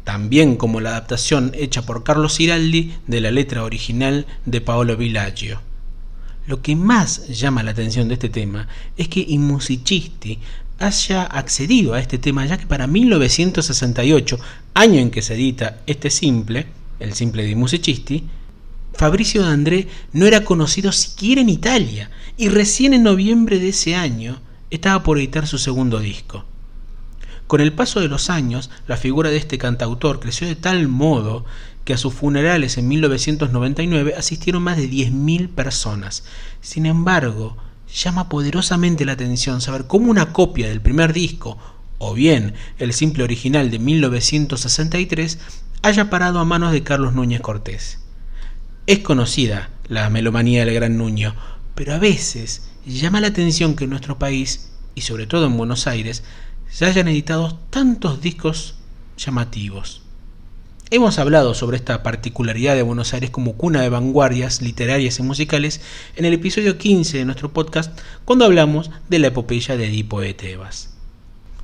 también 0.04 0.56
como 0.56 0.80
la 0.80 0.90
adaptación 0.90 1.52
hecha 1.54 1.82
por 1.82 2.04
Carlos 2.04 2.36
Ciraldi 2.36 2.94
de 3.06 3.20
la 3.20 3.30
letra 3.30 3.64
original 3.64 4.26
de 4.46 4.60
Paolo 4.60 4.96
Villaggio. 4.96 5.60
Lo 6.46 6.62
que 6.62 6.74
más 6.74 7.28
llama 7.28 7.62
la 7.62 7.70
atención 7.70 8.08
de 8.08 8.14
este 8.14 8.28
tema 8.28 8.66
es 8.96 9.08
que 9.08 9.24
I 9.26 9.38
Musicisti 9.38 10.38
haya 10.78 11.24
accedido 11.24 11.94
a 11.94 12.00
este 12.00 12.18
tema, 12.18 12.46
ya 12.46 12.58
que 12.58 12.66
para 12.66 12.86
1968, 12.86 14.38
año 14.74 14.98
en 14.98 15.10
que 15.10 15.22
se 15.22 15.34
edita 15.34 15.80
este 15.86 16.10
simple, 16.10 16.66
el 16.98 17.12
simple 17.12 17.44
de 17.44 17.50
I 17.50 17.54
Musicisti, 17.54 18.24
Fabricio 18.94 19.42
D'André 19.42 19.88
no 20.12 20.26
era 20.26 20.44
conocido 20.44 20.90
siquiera 20.92 21.40
en 21.40 21.48
Italia 21.48 22.10
y 22.36 22.48
recién 22.48 22.94
en 22.94 23.02
noviembre 23.02 23.58
de 23.58 23.68
ese 23.68 23.94
año 23.94 24.40
estaba 24.70 25.02
por 25.02 25.18
editar 25.18 25.46
su 25.46 25.58
segundo 25.58 26.00
disco. 26.00 26.44
Con 27.50 27.60
el 27.60 27.72
paso 27.72 27.98
de 27.98 28.06
los 28.06 28.30
años, 28.30 28.70
la 28.86 28.96
figura 28.96 29.28
de 29.28 29.36
este 29.36 29.58
cantautor 29.58 30.20
creció 30.20 30.46
de 30.46 30.54
tal 30.54 30.86
modo 30.86 31.44
que 31.84 31.92
a 31.92 31.96
sus 31.96 32.14
funerales 32.14 32.78
en 32.78 32.86
1999 32.86 34.14
asistieron 34.16 34.62
más 34.62 34.76
de 34.76 34.88
10.000 34.88 35.48
personas. 35.48 36.22
Sin 36.60 36.86
embargo, 36.86 37.56
llama 37.92 38.28
poderosamente 38.28 39.04
la 39.04 39.14
atención 39.14 39.60
saber 39.60 39.88
cómo 39.88 40.12
una 40.12 40.32
copia 40.32 40.68
del 40.68 40.80
primer 40.80 41.12
disco, 41.12 41.58
o 41.98 42.14
bien 42.14 42.54
el 42.78 42.92
simple 42.92 43.24
original 43.24 43.68
de 43.72 43.80
1963, 43.80 45.40
haya 45.82 46.08
parado 46.08 46.38
a 46.38 46.44
manos 46.44 46.70
de 46.70 46.84
Carlos 46.84 47.14
Núñez 47.14 47.40
Cortés. 47.40 47.98
Es 48.86 49.00
conocida 49.00 49.70
la 49.88 50.08
melomanía 50.08 50.64
del 50.64 50.74
Gran 50.74 50.96
Nuño, 50.96 51.34
pero 51.74 51.94
a 51.94 51.98
veces 51.98 52.70
llama 52.86 53.20
la 53.20 53.26
atención 53.26 53.74
que 53.74 53.82
en 53.82 53.90
nuestro 53.90 54.20
país, 54.20 54.70
y 54.94 55.00
sobre 55.00 55.26
todo 55.26 55.46
en 55.46 55.56
Buenos 55.56 55.88
Aires, 55.88 56.22
se 56.70 56.86
hayan 56.86 57.08
editado 57.08 57.58
tantos 57.70 58.20
discos 58.20 58.76
llamativos. 59.18 60.02
Hemos 60.92 61.18
hablado 61.18 61.54
sobre 61.54 61.76
esta 61.76 62.02
particularidad 62.02 62.74
de 62.74 62.82
Buenos 62.82 63.12
Aires 63.12 63.30
como 63.30 63.54
cuna 63.54 63.82
de 63.82 63.88
vanguardias 63.88 64.62
literarias 64.62 65.18
y 65.18 65.22
musicales 65.22 65.80
en 66.16 66.24
el 66.24 66.32
episodio 66.32 66.78
15 66.78 67.18
de 67.18 67.24
nuestro 67.24 67.52
podcast 67.52 67.96
cuando 68.24 68.44
hablamos 68.44 68.90
de 69.08 69.18
la 69.18 69.28
epopeya 69.28 69.76
de 69.76 69.86
Edipo 69.86 70.20
de 70.20 70.34
Tebas. 70.34 70.94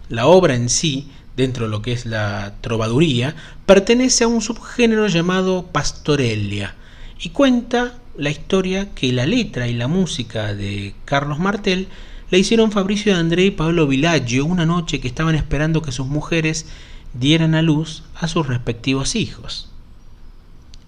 La 0.09 0.27
obra 0.27 0.55
en 0.55 0.69
sí, 0.69 1.09
dentro 1.37 1.65
de 1.65 1.71
lo 1.71 1.83
que 1.83 1.93
es 1.93 2.07
la 2.07 2.55
trovaduría, 2.61 3.35
pertenece 3.65 4.25
a 4.25 4.29
un 4.29 4.43
subgénero 4.43 5.07
llamado 5.09 5.67
pastorelia 5.73 6.75
y 7.21 7.31
cuenta 7.31 7.99
la 8.17 8.31
historia 8.31 8.95
que 8.95 9.13
la 9.13 9.27
letra 9.27 9.67
y 9.69 9.73
la 9.73 9.89
música 9.89 10.55
de 10.55 10.95
Carlos 11.05 11.39
Martel 11.39 11.89
la 12.31 12.39
hicieron 12.39 12.73
Fabricio 12.73 13.15
de 13.15 13.21
André 13.21 13.45
y 13.45 13.51
Pablo 13.51 13.87
Villaggio 13.87 14.45
una 14.45 14.67
noche 14.67 15.01
que 15.01 15.09
estaban 15.09 15.35
esperando 15.35 15.83
que 15.83 15.93
sus 15.93 16.07
mujeres 16.07 16.67
dieran 17.15 17.55
a 17.55 17.63
luz 17.63 18.03
a 18.15 18.27
sus 18.27 18.47
respectivos 18.47 19.15
hijos. 19.15 19.71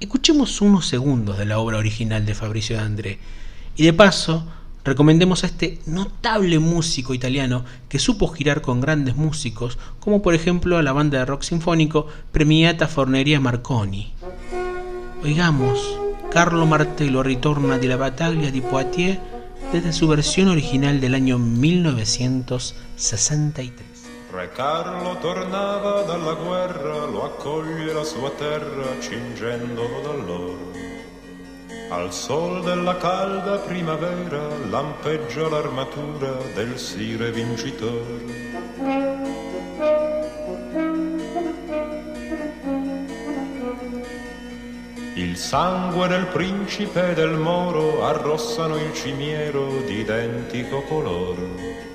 Escuchemos 0.01 0.61
unos 0.61 0.87
segundos 0.87 1.38
de 1.38 1.44
la 1.44 1.59
obra 1.59 1.79
original 1.79 2.27
de 2.27 2.35
Fabricio 2.35 2.77
de 2.77 2.83
André 2.83 3.18
y 3.77 3.85
de 3.85 3.92
paso 3.92 4.44
recomendemos 4.85 5.44
a 5.44 5.46
este 5.46 5.81
notable 5.87 6.59
músico 6.59 7.14
italiano 7.14 7.64
que 7.88 7.98
supo 7.98 8.29
girar 8.29 8.61
con 8.61 8.81
grandes 8.81 9.16
músicos, 9.16 9.79
como 10.01 10.22
por 10.22 10.35
ejemplo 10.35 10.77
a 10.77 10.83
la 10.83 10.92
banda 10.92 11.18
de 11.18 11.24
rock 11.24 11.42
sinfónico 11.42 12.07
Premiata 12.33 12.88
Forneria 12.88 13.40
Marconi. 13.40 14.12
Oigamos, 15.22 15.98
Carlo 16.31 16.66
Martello 16.66 17.22
ritorna 17.22 17.79
de 17.79 17.88
la 17.88 17.96
Battaglia 17.96 18.51
di 18.51 18.61
Poitiers 18.61 19.18
desde 19.72 19.92
su 19.92 20.07
versión 20.09 20.48
original 20.48 21.00
del 21.00 21.14
año 21.14 21.38
1963. 21.38 23.87
Re 24.33 24.50
Carlo 24.52 25.16
tornava 25.18 26.02
dalla 26.02 26.35
guerra, 26.35 27.07
lo 27.07 27.24
accoglie 27.24 27.92
la 27.92 28.04
sua 28.04 28.31
terra 28.31 29.00
cingendolo 29.00 30.00
d'alloro. 30.02 30.72
Al 31.90 32.12
sol 32.12 32.62
della 32.64 32.96
calda 32.98 33.57
primavera 33.59 34.46
lampeggia 34.70 35.48
l'armatura 35.48 36.37
del 36.54 36.78
sire 36.78 37.33
vincitore. 37.33 39.48
Sangue 45.38 46.09
del 46.09 46.27
principe 46.27 47.11
e 47.11 47.14
del 47.14 47.37
moro 47.37 48.05
arrossano 48.05 48.77
il 48.77 48.92
cimiero 48.92 49.83
di 49.87 50.01
identico 50.01 50.83
colore. 50.83 51.87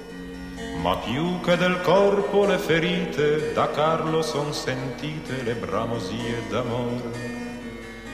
Ma 0.82 0.96
più 0.96 1.42
che 1.42 1.58
del 1.58 1.82
corpo 1.82 2.46
le 2.46 2.58
ferite, 2.58 3.52
da 3.52 3.70
Carlo 3.70 4.22
son 4.22 4.54
sentite 4.54 5.44
le 5.44 5.56
bramosie 5.56 6.42
d'amore. 6.50 7.42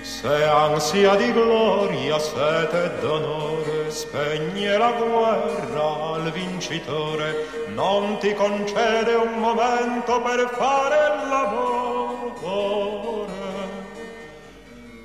Se 0.01 0.43
ansia 0.43 1.15
di 1.15 1.31
gloria, 1.31 2.17
sete 2.17 2.93
d'onore, 2.99 3.91
spegne 3.91 4.77
la 4.77 4.91
guerra 4.93 6.15
al 6.15 6.31
vincitore, 6.31 7.67
non 7.75 8.17
ti 8.17 8.33
concede 8.33 9.13
un 9.13 9.39
momento 9.39 10.21
per 10.21 10.49
fare 10.57 11.21
il 11.21 11.29
lavoro. 11.29 11.79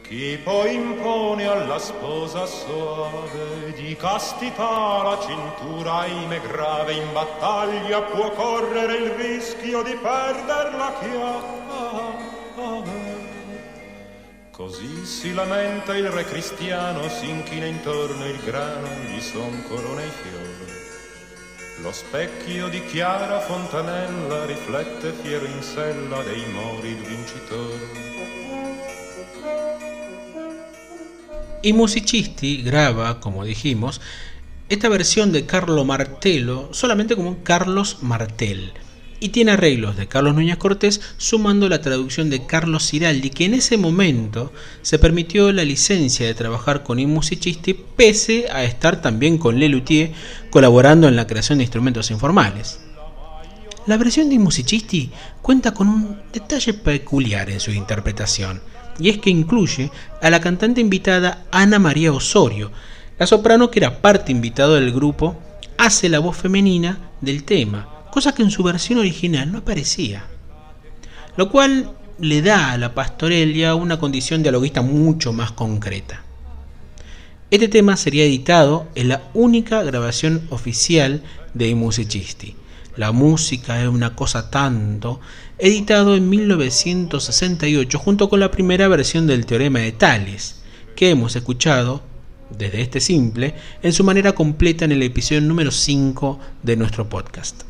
Chi 0.07 0.39
poi 0.45 0.75
impone 0.75 1.47
alla 1.47 1.79
sposa 1.79 2.45
soave 2.45 3.73
di 3.75 3.97
castità 3.97 5.03
la 5.03 5.19
cintura 5.19 6.01
ahimè 6.01 6.43
grave 6.43 6.93
in 6.93 7.11
battaglia 7.15 8.03
può 8.03 8.31
correre 8.33 8.97
il 8.97 9.11
rischio 9.13 9.83
di 9.83 9.95
perder 9.95 10.75
la 10.75 10.93
chiave. 11.01 11.63
Così 14.51 15.07
si 15.07 15.33
lamenta 15.33 15.97
il 15.97 16.11
re 16.11 16.25
cristiano, 16.25 17.09
si 17.09 17.31
inchina 17.31 17.65
intorno 17.65 18.27
il 18.27 18.39
grano, 18.45 18.87
gli 19.09 19.21
son 19.21 19.65
corona 19.67 20.03
i 20.03 20.11
fiori. 20.11 20.73
Lo 21.81 21.93
specchio 21.93 22.69
di 22.69 22.85
chiara 22.85 23.41
fontanella 23.41 24.45
riflette 24.45 25.13
fiero 25.23 25.47
in 25.47 25.63
sella 25.63 26.23
dei 26.23 26.45
mori 26.53 26.89
il 26.89 27.03
vincitore. 27.03 28.44
Y 31.65 31.73
Musicisti 31.73 32.61
graba, 32.61 33.21
como 33.21 33.43
dijimos, 33.43 34.03
esta 34.69 34.91
versión 34.91 35.33
de 35.33 35.47
Carlo 35.47 35.83
Martello 35.87 36.69
solamente 36.73 37.17
como 37.17 37.43
Carlos 37.43 38.03
Martel. 38.03 38.75
Y 39.19 39.31
tiene 39.31 39.53
arreglos 39.53 39.97
de 39.97 40.07
Carlos 40.07 40.35
Núñez 40.35 40.59
Cortés 40.59 41.01
sumando 41.17 41.71
la 41.71 41.81
traducción 41.81 42.29
de 42.29 42.45
Carlos 42.45 42.87
Ciraldi, 42.87 43.31
que 43.31 43.47
en 43.47 43.55
ese 43.55 43.79
momento 43.79 44.53
se 44.83 44.99
permitió 44.99 45.53
la 45.53 45.65
licencia 45.65 46.27
de 46.27 46.35
trabajar 46.35 46.83
con 46.83 47.03
Musicisti 47.07 47.73
pese 47.73 48.47
a 48.53 48.63
estar 48.63 49.01
también 49.01 49.39
con 49.39 49.59
Lelutier 49.59 50.13
colaborando 50.51 51.09
en 51.09 51.17
la 51.17 51.27
creación 51.27 51.57
de 51.57 51.65
instrumentos 51.65 52.11
informales. 52.11 52.81
La 53.87 53.97
versión 53.97 54.29
de 54.29 54.39
Musicisti 54.39 55.11
cuenta 55.41 55.73
con 55.73 55.89
un 55.89 56.21
detalle 56.31 56.75
peculiar 56.75 57.49
en 57.49 57.61
su 57.61 57.71
interpretación 57.71 58.61
y 58.99 59.09
es 59.09 59.19
que 59.19 59.31
incluye 59.31 59.91
a 60.21 60.31
la 60.31 60.41
cantante 60.41 60.81
invitada 60.81 61.45
Ana 61.51 61.79
María 61.79 62.13
Osorio. 62.13 62.71
La 63.19 63.27
soprano, 63.27 63.71
que 63.71 63.79
era 63.81 64.01
parte 64.01 64.33
invitada 64.33 64.75
del 64.75 64.93
grupo, 64.93 65.37
hace 65.79 66.09
la 66.09 66.19
voz 66.19 66.37
femenina 66.37 67.11
del 67.21 67.45
tema, 67.45 67.89
cosa 68.11 68.35
que 68.35 68.43
en 68.43 68.51
su 68.51 68.63
versión 68.63 68.99
original 68.99 69.51
no 69.51 69.59
aparecía. 69.59 70.25
Lo 71.37 71.51
cual 71.51 71.93
le 72.19 72.43
da 72.43 72.73
a 72.73 72.79
la 72.79 72.95
pastorelia 72.95 73.75
una 73.75 73.99
condición 73.99 74.43
dialoguista 74.43 74.83
mucho 74.83 75.33
más 75.33 75.53
concreta. 75.53 76.23
Este 77.51 77.69
tema 77.69 77.97
sería 77.97 78.25
editado 78.25 78.89
en 78.95 79.09
la 79.09 79.23
única 79.35 79.83
grabación 79.83 80.47
oficial 80.51 81.23
de 81.55 81.69
I 81.69 81.75
Musicisti. 81.75 82.57
La 82.97 83.11
música 83.11 83.83
es 83.83 83.89
una 83.89 84.15
cosa 84.15 84.51
tanto, 84.51 85.21
editado 85.59 86.15
en 86.15 86.29
1968 86.29 87.99
junto 87.99 88.29
con 88.29 88.39
la 88.39 88.53
primera 88.53 88.87
versión 88.87 89.27
del 89.27 89.47
Teorema 89.47 89.81
de 89.81 89.91
Tales, 89.91 90.63
que 90.95 91.11
hemos 91.11 91.35
escuchado 91.35 92.03
desde 92.57 92.83
este 92.83 93.01
simple 93.01 93.55
en 93.83 93.93
su 93.93 94.05
manera 94.05 94.33
completa 94.33 94.85
en 94.85 94.93
el 94.93 95.03
episodio 95.03 95.41
número 95.41 95.73
5 95.73 96.39
de 96.63 96.77
nuestro 96.77 97.09
podcast. 97.09 97.63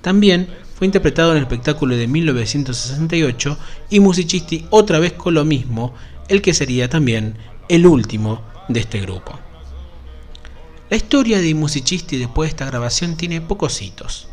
También 0.00 0.48
fue 0.74 0.86
interpretado 0.86 1.30
en 1.30 1.36
el 1.36 1.42
espectáculo 1.44 1.94
de 1.94 2.08
1968 2.08 3.58
y 3.90 4.00
Musicisti 4.00 4.66
otra 4.70 4.98
vez 4.98 5.12
con 5.12 5.34
lo 5.34 5.44
mismo, 5.44 5.94
el 6.26 6.42
que 6.42 6.54
sería 6.54 6.88
también 6.88 7.36
el 7.68 7.86
último 7.86 8.42
de 8.68 8.80
este 8.80 9.00
grupo. 9.00 9.38
La 10.88 10.96
historia 10.96 11.40
de 11.40 11.54
Musicisti 11.54 12.16
después 12.16 12.48
de 12.48 12.50
esta 12.50 12.66
grabación 12.66 13.16
tiene 13.16 13.40
pocos 13.40 13.80
hitos. 13.80 14.29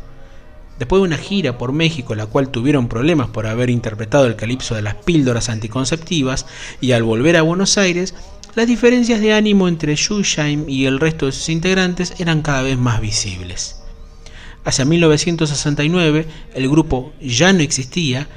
Después 0.78 1.00
de 1.00 1.08
una 1.08 1.18
gira 1.18 1.58
por 1.58 1.72
México, 1.72 2.14
la 2.14 2.26
cual 2.26 2.50
tuvieron 2.50 2.88
problemas 2.88 3.28
por 3.30 3.46
haber 3.46 3.68
interpretado 3.68 4.26
el 4.26 4.36
calipso 4.36 4.76
de 4.76 4.82
las 4.82 4.94
píldoras 4.94 5.48
anticonceptivas, 5.48 6.46
y 6.80 6.92
al 6.92 7.02
volver 7.02 7.36
a 7.36 7.42
Buenos 7.42 7.78
Aires, 7.78 8.14
las 8.54 8.68
diferencias 8.68 9.20
de 9.20 9.32
ánimo 9.32 9.66
entre 9.66 9.96
Schusheim 9.96 10.68
y 10.68 10.86
el 10.86 11.00
resto 11.00 11.26
de 11.26 11.32
sus 11.32 11.48
integrantes 11.48 12.14
eran 12.18 12.42
cada 12.42 12.62
vez 12.62 12.78
más 12.78 13.00
visibles. 13.00 13.76
Hacia 14.64 14.84
1969 14.84 16.26
el 16.54 16.68
grupo 16.68 17.12
ya 17.20 17.52
no 17.52 17.60
existía 17.60 18.28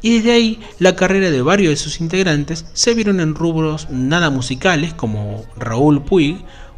y 0.00 0.16
desde 0.16 0.32
ahí 0.32 0.60
la 0.78 0.94
carrera 0.96 1.30
de 1.30 1.42
varios 1.42 1.70
de 1.70 1.76
sus 1.76 2.00
integrantes 2.00 2.66
se 2.72 2.94
vieron 2.94 3.20
en 3.20 3.34
rubros 3.34 3.88
nada 3.90 4.30
musicales 4.30 4.94
como 4.94 5.44
Raúl 5.56 6.02
Puig 6.02 6.36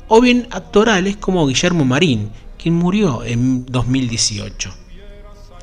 o 0.09 0.21
bien 0.21 0.47
actorales 0.51 1.17
como 1.17 1.47
Guillermo 1.47 1.85
Marín, 1.85 2.31
quien 2.59 2.75
murió 2.75 3.25
en 3.25 3.67
2018 3.67 4.84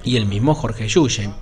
y 0.03 0.15
el 0.15 0.25
mismo 0.25 0.55
Jorge 0.55 0.87
Yuyen. 0.87 1.33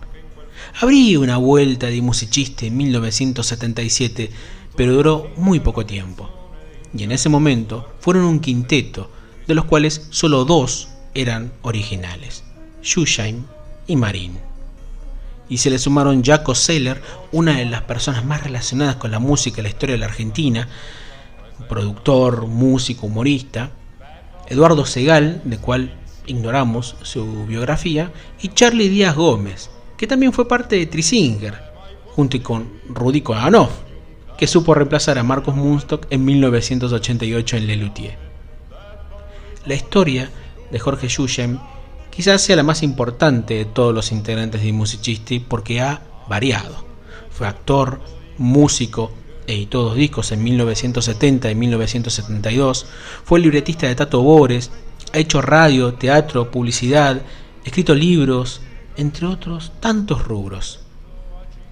Habría 0.80 1.20
una 1.20 1.38
vuelta 1.38 1.88
de 1.88 2.02
musicista 2.02 2.66
en 2.66 2.78
1977, 2.78 4.30
pero 4.76 4.94
duró 4.94 5.32
muy 5.36 5.60
poco 5.60 5.86
tiempo. 5.86 6.30
Y 6.94 7.04
en 7.04 7.12
ese 7.12 7.30
momento 7.30 7.94
fueron 8.00 8.24
un 8.24 8.40
quinteto, 8.40 9.10
de 9.48 9.56
los 9.56 9.66
cuales 9.66 10.08
solo 10.10 10.46
dos 10.46 10.90
eran 11.14 11.52
originales, 11.62 12.44
Shusheim 12.84 13.44
y 13.88 13.96
Marín. 13.96 14.38
Y 15.50 15.58
se 15.58 15.72
le 15.72 15.80
sumaron 15.80 16.24
Jaco 16.24 16.54
Seller, 16.54 17.02
una 17.32 17.58
de 17.58 17.66
las 17.66 17.82
personas 17.82 18.24
más 18.24 18.44
relacionadas 18.44 18.98
con 18.98 19.10
la 19.12 19.20
música 19.20 19.58
en 19.58 19.64
la 19.64 19.70
historia 19.70 19.96
de 19.96 20.00
la 20.00 20.06
Argentina, 20.06 20.68
productor, 21.68 22.46
músico, 22.46 23.08
humorista, 23.08 23.72
Eduardo 24.48 24.86
Segal, 24.86 25.42
de 25.46 25.58
cual 25.58 25.99
ignoramos 26.30 26.96
su 27.02 27.46
biografía, 27.46 28.12
y 28.42 28.50
Charlie 28.50 28.90
Díaz 28.90 29.16
Gómez, 29.16 29.70
que 29.98 30.08
también 30.08 30.32
fue 30.32 30.48
parte 30.48 30.78
de 30.78 30.86
Trisinger, 30.86 31.56
junto 32.06 32.42
con 32.42 32.70
Rudy 32.88 33.22
Koganov, 33.22 33.70
que 34.38 34.48
supo 34.48 34.74
reemplazar 34.74 35.18
a 35.18 35.24
Marcos 35.24 35.56
Munstock 35.56 36.08
en 36.10 36.24
1988 36.24 37.58
en 37.58 37.68
Lelutier. 37.68 38.18
La 39.66 39.76
historia 39.76 40.30
de 40.72 40.80
Jorge 40.80 41.10
Yushem 41.10 41.60
quizás 42.10 42.42
sea 42.42 42.56
la 42.56 42.64
más 42.64 42.82
importante 42.84 43.56
de 43.56 43.66
todos 43.66 43.94
los 43.94 44.12
integrantes 44.12 44.62
de 44.64 44.72
Musicisti 44.72 45.40
porque 45.40 45.82
ha 45.82 46.02
variado. 46.30 46.86
Fue 47.30 47.48
actor, 47.48 48.00
músico, 48.38 49.12
editó 49.48 49.84
dos 49.84 49.96
discos 49.96 50.32
en 50.32 50.44
1970 50.44 51.52
y 51.52 51.56
1972, 51.56 52.86
fue 53.24 53.40
libretista 53.40 53.88
de 53.88 53.96
Tato 53.96 54.22
Bores, 54.22 54.72
ha 55.14 55.18
hecho 55.18 55.42
radio, 55.42 55.94
teatro, 55.94 56.52
publicidad, 56.52 57.22
escrito 57.64 57.96
libros, 57.96 58.62
entre 58.98 59.28
otros 59.28 59.72
tantos 59.80 60.26
rubros. 60.26 60.82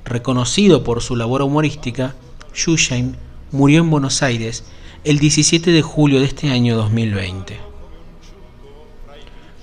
Reconocido 0.05 0.83
por 0.83 1.01
su 1.01 1.15
labor 1.15 1.41
humorística, 1.41 2.15
Shusheim 2.53 3.15
murió 3.51 3.81
en 3.81 3.89
Buenos 3.89 4.23
Aires 4.23 4.63
el 5.03 5.19
17 5.19 5.71
de 5.71 5.81
julio 5.81 6.19
de 6.19 6.25
este 6.25 6.49
año 6.49 6.75
2020. 6.75 7.67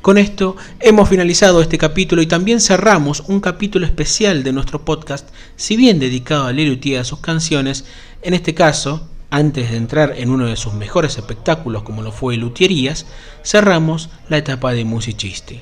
Con 0.00 0.18
esto 0.18 0.56
hemos 0.80 1.08
finalizado 1.08 1.62
este 1.62 1.78
capítulo 1.78 2.20
y 2.20 2.26
también 2.26 2.60
cerramos 2.60 3.20
un 3.26 3.40
capítulo 3.40 3.87
especial 3.87 4.42
de 4.44 4.52
nuestro 4.52 4.84
podcast, 4.84 5.30
si 5.56 5.76
bien 5.76 5.98
dedicado 5.98 6.44
a 6.44 6.52
Lelutier 6.52 6.96
y 6.96 6.98
a 6.98 7.04
sus 7.04 7.20
canciones, 7.20 7.87
en 8.20 8.34
este 8.34 8.52
caso, 8.52 9.08
antes 9.35 9.73
de 9.73 9.77
entrar 9.77 10.14
en 10.16 10.31
uno 10.31 10.47
de 10.47 10.55
sus 10.55 10.75
mejores 10.75 11.18
espectáculos 11.18 11.83
como 11.83 12.03
lo 12.03 12.12
fue 12.12 12.37
Lutierías, 12.37 13.05
cerramos 13.42 14.09
la 14.29 14.38
etapa 14.38 14.73
de 14.73 14.85
musicisti. 14.85 15.61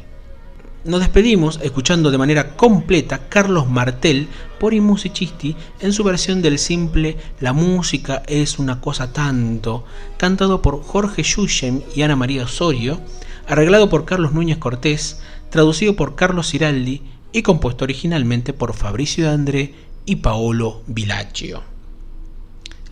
Nos 0.84 1.00
despedimos 1.00 1.58
escuchando 1.62 2.10
de 2.10 2.18
manera 2.18 2.54
completa 2.54 3.30
Carlos 3.30 3.70
Martel 3.70 4.28
por 4.60 4.74
Musicisti 4.74 5.56
en 5.80 5.94
su 5.94 6.04
versión 6.04 6.42
del 6.42 6.58
simple 6.58 7.16
La 7.40 7.54
música 7.54 8.22
es 8.26 8.58
una 8.58 8.78
cosa 8.82 9.10
tanto, 9.14 9.86
cantado 10.18 10.60
por 10.60 10.82
Jorge 10.82 11.22
Yushem 11.22 11.80
y 11.96 12.02
Ana 12.02 12.14
María 12.16 12.44
Osorio, 12.44 13.00
arreglado 13.48 13.88
por 13.88 14.04
Carlos 14.04 14.34
Núñez 14.34 14.58
Cortés, 14.58 15.22
traducido 15.48 15.96
por 15.96 16.14
Carlos 16.14 16.50
Ciraldi 16.50 17.00
y 17.32 17.40
compuesto 17.40 17.84
originalmente 17.84 18.52
por 18.52 18.74
Fabricio 18.74 19.30
André 19.30 19.74
y 20.04 20.16
Paolo 20.16 20.82
Vilaccio. 20.86 21.71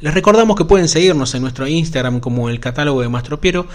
Les 0.00 0.14
recordamos 0.14 0.56
que 0.56 0.64
pueden 0.64 0.88
seguirnos 0.88 1.34
en 1.34 1.42
nuestro 1.42 1.66
Instagram 1.66 2.20
como 2.20 2.48
el 2.48 2.58
catálogo 2.58 3.02
de 3.02 3.10
Mastro 3.10 3.38
Piero 3.38 3.66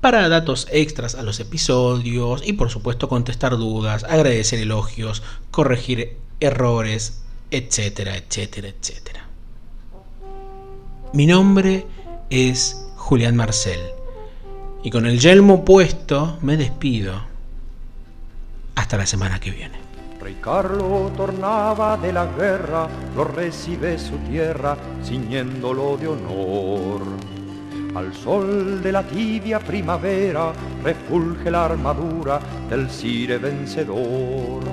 para 0.00 0.30
datos 0.30 0.66
extras 0.72 1.14
a 1.14 1.22
los 1.22 1.40
episodios 1.40 2.42
y 2.44 2.54
por 2.54 2.70
supuesto 2.70 3.06
contestar 3.06 3.58
dudas, 3.58 4.04
agradecer 4.04 4.60
elogios, 4.60 5.22
corregir 5.50 6.16
errores, 6.40 7.22
etcétera, 7.50 8.16
etcétera, 8.16 8.68
etcétera. 8.68 9.28
Mi 11.12 11.26
nombre 11.26 11.86
es 12.30 12.86
Julián 12.96 13.36
Marcel 13.36 13.80
y 14.82 14.90
con 14.90 15.04
el 15.04 15.20
yelmo 15.20 15.66
puesto 15.66 16.38
me 16.40 16.56
despido. 16.56 17.22
Hasta 18.74 18.96
la 18.96 19.06
semana 19.06 19.38
que 19.38 19.50
viene. 19.50 19.83
Rey 20.24 20.36
tornaba 20.42 21.98
de 21.98 22.10
la 22.10 22.24
guerra, 22.24 22.88
lo 23.14 23.24
recibe 23.24 23.98
su 23.98 24.16
tierra, 24.20 24.74
ciñéndolo 25.04 25.98
de 25.98 26.08
honor. 26.08 27.02
Al 27.94 28.10
sol 28.14 28.82
de 28.82 28.90
la 28.90 29.02
tibia 29.02 29.58
primavera 29.58 30.50
refulge 30.82 31.50
la 31.50 31.66
armadura 31.66 32.40
del 32.70 32.88
cire 32.88 33.36
vencedor. 33.36 34.64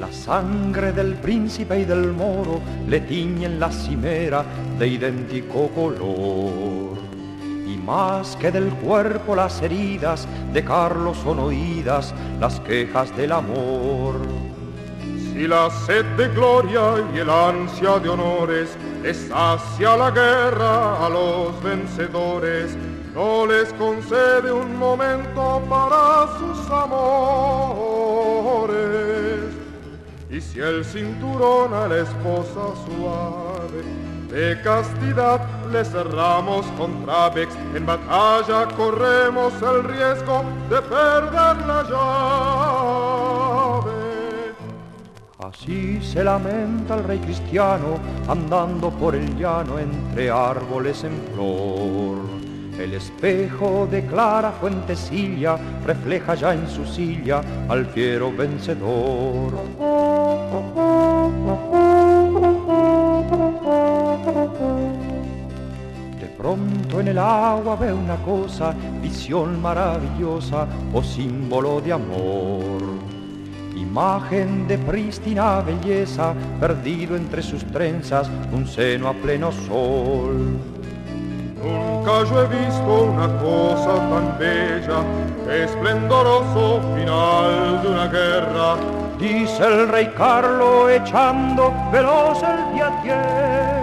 La 0.00 0.10
sangre 0.10 0.90
del 0.90 1.14
príncipe 1.14 1.78
y 1.78 1.84
del 1.84 2.12
moro 2.12 2.60
le 2.88 3.02
tiñen 3.02 3.60
la 3.60 3.70
cimera 3.70 4.44
de 4.76 4.88
idéntico 4.88 5.68
color. 5.68 6.89
Y 7.70 7.76
más 7.76 8.34
que 8.36 8.50
del 8.50 8.70
cuerpo 8.70 9.36
las 9.36 9.62
heridas 9.62 10.26
de 10.52 10.64
Carlos 10.64 11.16
son 11.22 11.38
oídas 11.38 12.12
las 12.40 12.58
quejas 12.60 13.16
del 13.16 13.30
amor. 13.30 14.16
Si 15.32 15.46
la 15.46 15.70
sed 15.70 16.04
de 16.16 16.26
gloria 16.30 16.94
y 17.14 17.18
el 17.18 17.30
ansia 17.30 18.00
de 18.00 18.08
honores 18.08 18.76
es 19.04 19.30
hacia 19.32 19.96
la 19.96 20.10
guerra 20.10 21.06
a 21.06 21.08
los 21.08 21.62
vencedores, 21.62 22.76
no 23.14 23.46
les 23.46 23.72
concede 23.74 24.50
un 24.50 24.76
momento 24.76 25.62
para 25.70 26.26
sus 26.38 26.68
amores. 26.70 28.00
Y 30.28 30.40
si 30.40 30.58
el 30.58 30.84
cinturón 30.84 31.72
a 31.72 31.86
la 31.86 31.98
esposa 31.98 32.74
suave 32.84 33.84
de 34.28 34.60
castidad 34.62 35.59
le 35.70 35.84
cerramos 35.84 36.66
con 36.78 37.04
trabex, 37.04 37.54
en 37.74 37.86
batalla 37.86 38.66
corremos 38.76 39.52
el 39.62 39.84
riesgo 39.84 40.42
de 40.68 40.82
perder 40.82 41.56
la 41.66 41.82
llave. 41.88 43.30
Así 45.38 46.00
se 46.02 46.24
lamenta 46.24 46.96
el 46.96 47.04
rey 47.04 47.18
cristiano 47.18 47.98
andando 48.28 48.90
por 48.90 49.14
el 49.14 49.36
llano 49.36 49.78
entre 49.78 50.30
árboles 50.30 51.04
en 51.04 51.18
flor. 51.34 52.18
El 52.78 52.94
espejo 52.94 53.86
de 53.90 54.06
clara 54.06 54.52
fuentecilla 54.52 55.58
refleja 55.84 56.34
ya 56.34 56.54
en 56.54 56.68
su 56.68 56.86
silla 56.86 57.42
al 57.68 57.86
fiero 57.86 58.32
vencedor. 58.32 59.52
Pronto 66.40 67.00
en 67.00 67.08
el 67.08 67.18
agua 67.18 67.76
ve 67.76 67.92
una 67.92 68.16
cosa, 68.16 68.74
visión 69.02 69.60
maravillosa 69.60 70.66
o 70.94 71.02
símbolo 71.02 71.82
de 71.82 71.92
amor. 71.92 72.80
Imagen 73.76 74.66
de 74.66 74.78
prístina 74.78 75.60
belleza, 75.60 76.32
perdido 76.58 77.14
entre 77.14 77.42
sus 77.42 77.62
trenzas 77.66 78.30
un 78.52 78.66
seno 78.66 79.08
a 79.08 79.12
pleno 79.12 79.52
sol. 79.52 80.56
Nunca 81.62 82.24
yo 82.24 82.42
he 82.42 82.46
visto 82.46 83.02
una 83.12 83.28
cosa 83.36 83.94
tan 84.10 84.38
bella, 84.38 85.04
esplendoroso 85.64 86.80
final 86.96 87.82
de 87.82 87.88
una 87.88 88.06
guerra. 88.06 88.76
Dice 89.18 89.66
el 89.66 89.88
rey 89.88 90.10
Carlo 90.16 90.88
echando 90.88 91.74
veloz 91.92 92.42
el 92.42 92.74
día. 92.74 93.79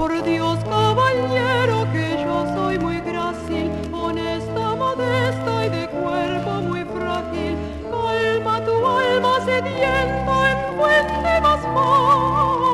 Por 0.00 0.24
Dios, 0.24 0.58
caballero, 0.64 1.86
que 1.92 2.24
yo 2.24 2.46
soy 2.54 2.78
muy 2.78 3.00
grácil, 3.00 3.70
honesta, 3.92 4.74
modesta 4.74 5.66
y 5.66 5.68
de 5.68 5.88
cuerpo 5.88 6.50
muy 6.62 6.84
frágil. 6.86 7.54
Calma 7.90 8.64
tu 8.64 8.86
alma 8.86 9.44
sedienta 9.44 10.52
en 10.52 10.58
fuente 10.78 11.40
más 11.42 11.60
fácil. 11.60 12.70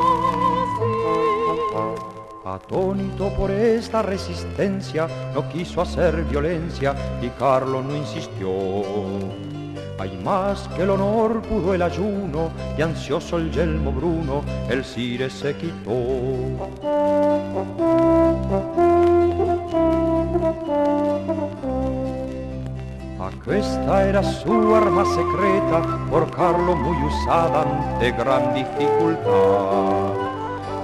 Atónito 2.44 3.34
por 3.36 3.50
esta 3.50 4.02
resistencia, 4.02 5.08
no 5.34 5.48
quiso 5.48 5.80
hacer 5.80 6.22
violencia 6.30 6.94
y 7.20 7.28
Carlo 7.30 7.82
no 7.82 7.96
insistió. 7.96 9.55
Hay 9.98 10.14
más 10.22 10.68
que 10.76 10.82
el 10.82 10.90
honor 10.90 11.40
pudo 11.42 11.72
el 11.74 11.80
ayuno 11.80 12.50
y 12.76 12.82
ansioso 12.82 13.38
el 13.38 13.50
yelmo 13.50 13.92
bruno, 13.92 14.42
el 14.68 14.84
cire 14.84 15.30
se 15.30 15.56
quitó. 15.56 15.90
Aquesta 23.18 24.06
era 24.06 24.22
su 24.22 24.74
arma 24.74 25.04
secreta, 25.06 26.06
por 26.10 26.30
Carlo 26.30 26.76
muy 26.76 26.96
usada 27.06 27.62
ante 27.62 28.12
gran 28.12 28.54
dificultad. 28.54 30.12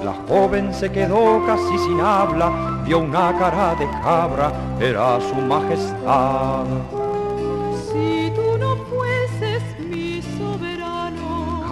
La 0.03 0.14
joven 0.27 0.72
se 0.72 0.90
quedó 0.90 1.44
casi 1.46 1.79
sin 1.79 2.01
habla, 2.01 2.83
vio 2.85 3.01
una 3.01 3.37
cara 3.38 3.75
de 3.75 3.87
cabra, 4.03 4.53
era 4.81 5.20
su 5.20 5.35
majestad. 5.35 6.64
Si 7.92 8.33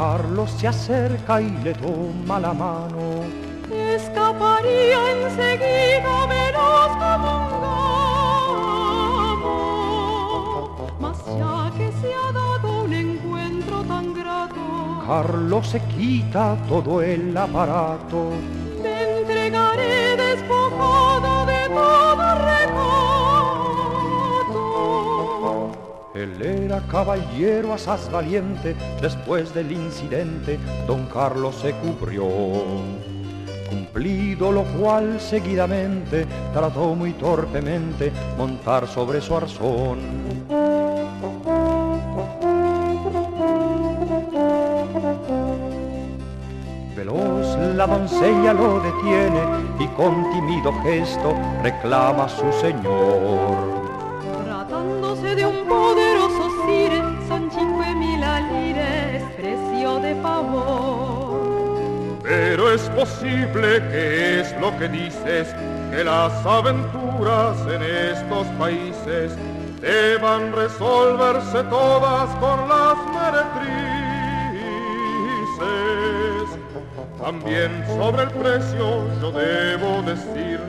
Carlos 0.01 0.51
se 0.53 0.67
acerca 0.67 1.43
y 1.43 1.51
le 1.63 1.75
toma 1.75 2.41
la 2.41 2.55
mano. 2.55 3.23
escaparía 3.71 4.99
enseguida 5.13 6.27
menos 6.27 6.89
como 7.03 7.29
un 7.37 7.51
gamo. 9.35 9.59
Mas 10.99 11.19
ya 11.39 11.71
que 11.77 11.93
se 12.01 12.15
ha 12.15 12.33
dado 12.33 12.85
un 12.85 12.93
encuentro 12.95 13.83
tan 13.85 14.15
grato, 14.15 14.63
Carlos 15.07 15.67
se 15.69 15.81
quita 15.83 16.57
todo 16.67 17.03
el 17.03 17.37
aparato. 17.37 18.31
te 18.83 19.19
entregaré 19.19 20.17
despojado 20.17 21.45
de 21.45 21.69
todo 21.69 22.30
Él 26.23 26.43
era 26.43 26.81
caballero 26.81 27.73
asaz 27.73 28.11
valiente, 28.11 28.77
después 29.01 29.55
del 29.55 29.73
incidente, 29.73 30.59
don 30.87 31.07
Carlos 31.07 31.55
se 31.57 31.73
cubrió. 31.73 32.29
Cumplido 33.71 34.53
lo 34.53 34.65
cual 34.65 35.19
seguidamente 35.19 36.27
trató 36.53 36.95
muy 36.95 37.15
torpemente 37.15 38.13
montar 38.37 38.87
sobre 38.87 39.23
su 39.23 39.35
arzón. 39.35 39.99
Veloz 46.95 47.57
la 47.77 47.87
doncella 47.87 48.53
lo 48.53 48.81
detiene 48.81 49.41
y 49.79 49.87
con 49.97 50.31
tímido 50.33 50.71
gesto 50.83 51.35
reclama 51.63 52.25
a 52.25 52.29
su 52.29 52.53
señor. 52.61 53.80
Es 62.75 62.89
posible 62.91 63.83
que 63.91 64.41
es 64.41 64.55
lo 64.61 64.77
que 64.79 64.89
dices, 64.89 65.49
que 65.91 66.05
las 66.05 66.33
aventuras 66.47 67.57
en 67.67 67.83
estos 67.83 68.47
países 68.59 69.33
deban 69.81 70.53
resolverse 70.53 71.65
todas 71.65 72.29
con 72.37 72.69
las 72.69 72.97
meretrices. 73.13 73.91
También 77.21 77.85
sobre 77.89 78.23
el 78.23 78.31
precio 78.31 79.05
yo 79.21 79.33
debo 79.33 80.03
decir 80.03 80.61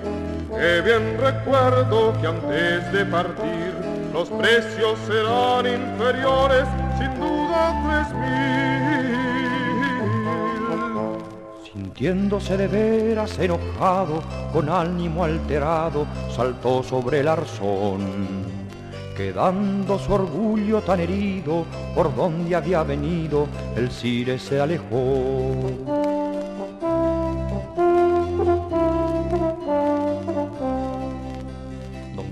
que 0.58 0.82
bien 0.82 1.18
recuerdo 1.20 2.14
que 2.20 2.28
antes 2.28 2.92
de 2.94 3.06
partir 3.06 3.74
los 4.12 4.30
precios 4.30 4.98
serán 5.06 5.68
inferiores 5.68 6.66
sin 6.98 7.14
duda 7.20 7.74
tres 7.86 8.14
mil. 8.16 8.61
Sintiéndose 12.02 12.58
de 12.58 12.68
veras 12.68 13.38
enojado, 13.38 14.24
con 14.52 14.70
ánimo 14.70 15.24
alterado, 15.24 16.08
saltó 16.36 16.82
sobre 16.82 17.20
el 17.20 17.28
arzón. 17.28 18.02
Quedando 19.16 20.00
su 20.00 20.12
orgullo 20.12 20.82
tan 20.82 21.00
herido, 21.00 21.64
por 21.94 22.16
donde 22.16 22.56
había 22.56 22.82
venido, 22.82 23.46
el 23.76 23.92
cire 23.92 24.40
se 24.40 24.60
alejó. 24.60 25.70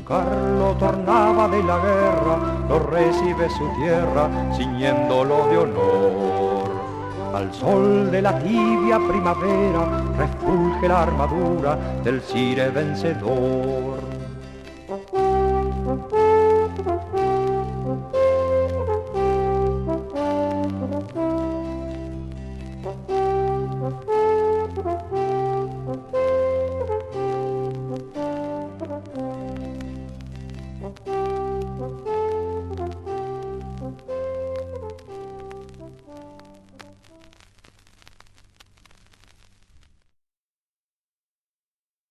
Carlo 0.08 0.76
tornaba 0.80 1.48
de 1.48 1.62
la 1.62 1.78
guerra, 1.78 2.66
lo 2.68 2.80
recibe 2.80 3.48
su 3.52 3.70
tierra, 3.76 4.28
ciñéndolo 4.58 5.48
de 5.50 5.58
honor. 5.60 6.59
Al 7.34 7.54
sol 7.54 8.10
de 8.12 8.22
la 8.24 8.40
tibia 8.40 8.98
primavera, 8.98 10.04
refulge 10.18 10.88
la 10.88 11.04
armadura 11.04 11.76
del 12.04 12.22
cire 12.22 12.70
vencedor. 12.72 14.09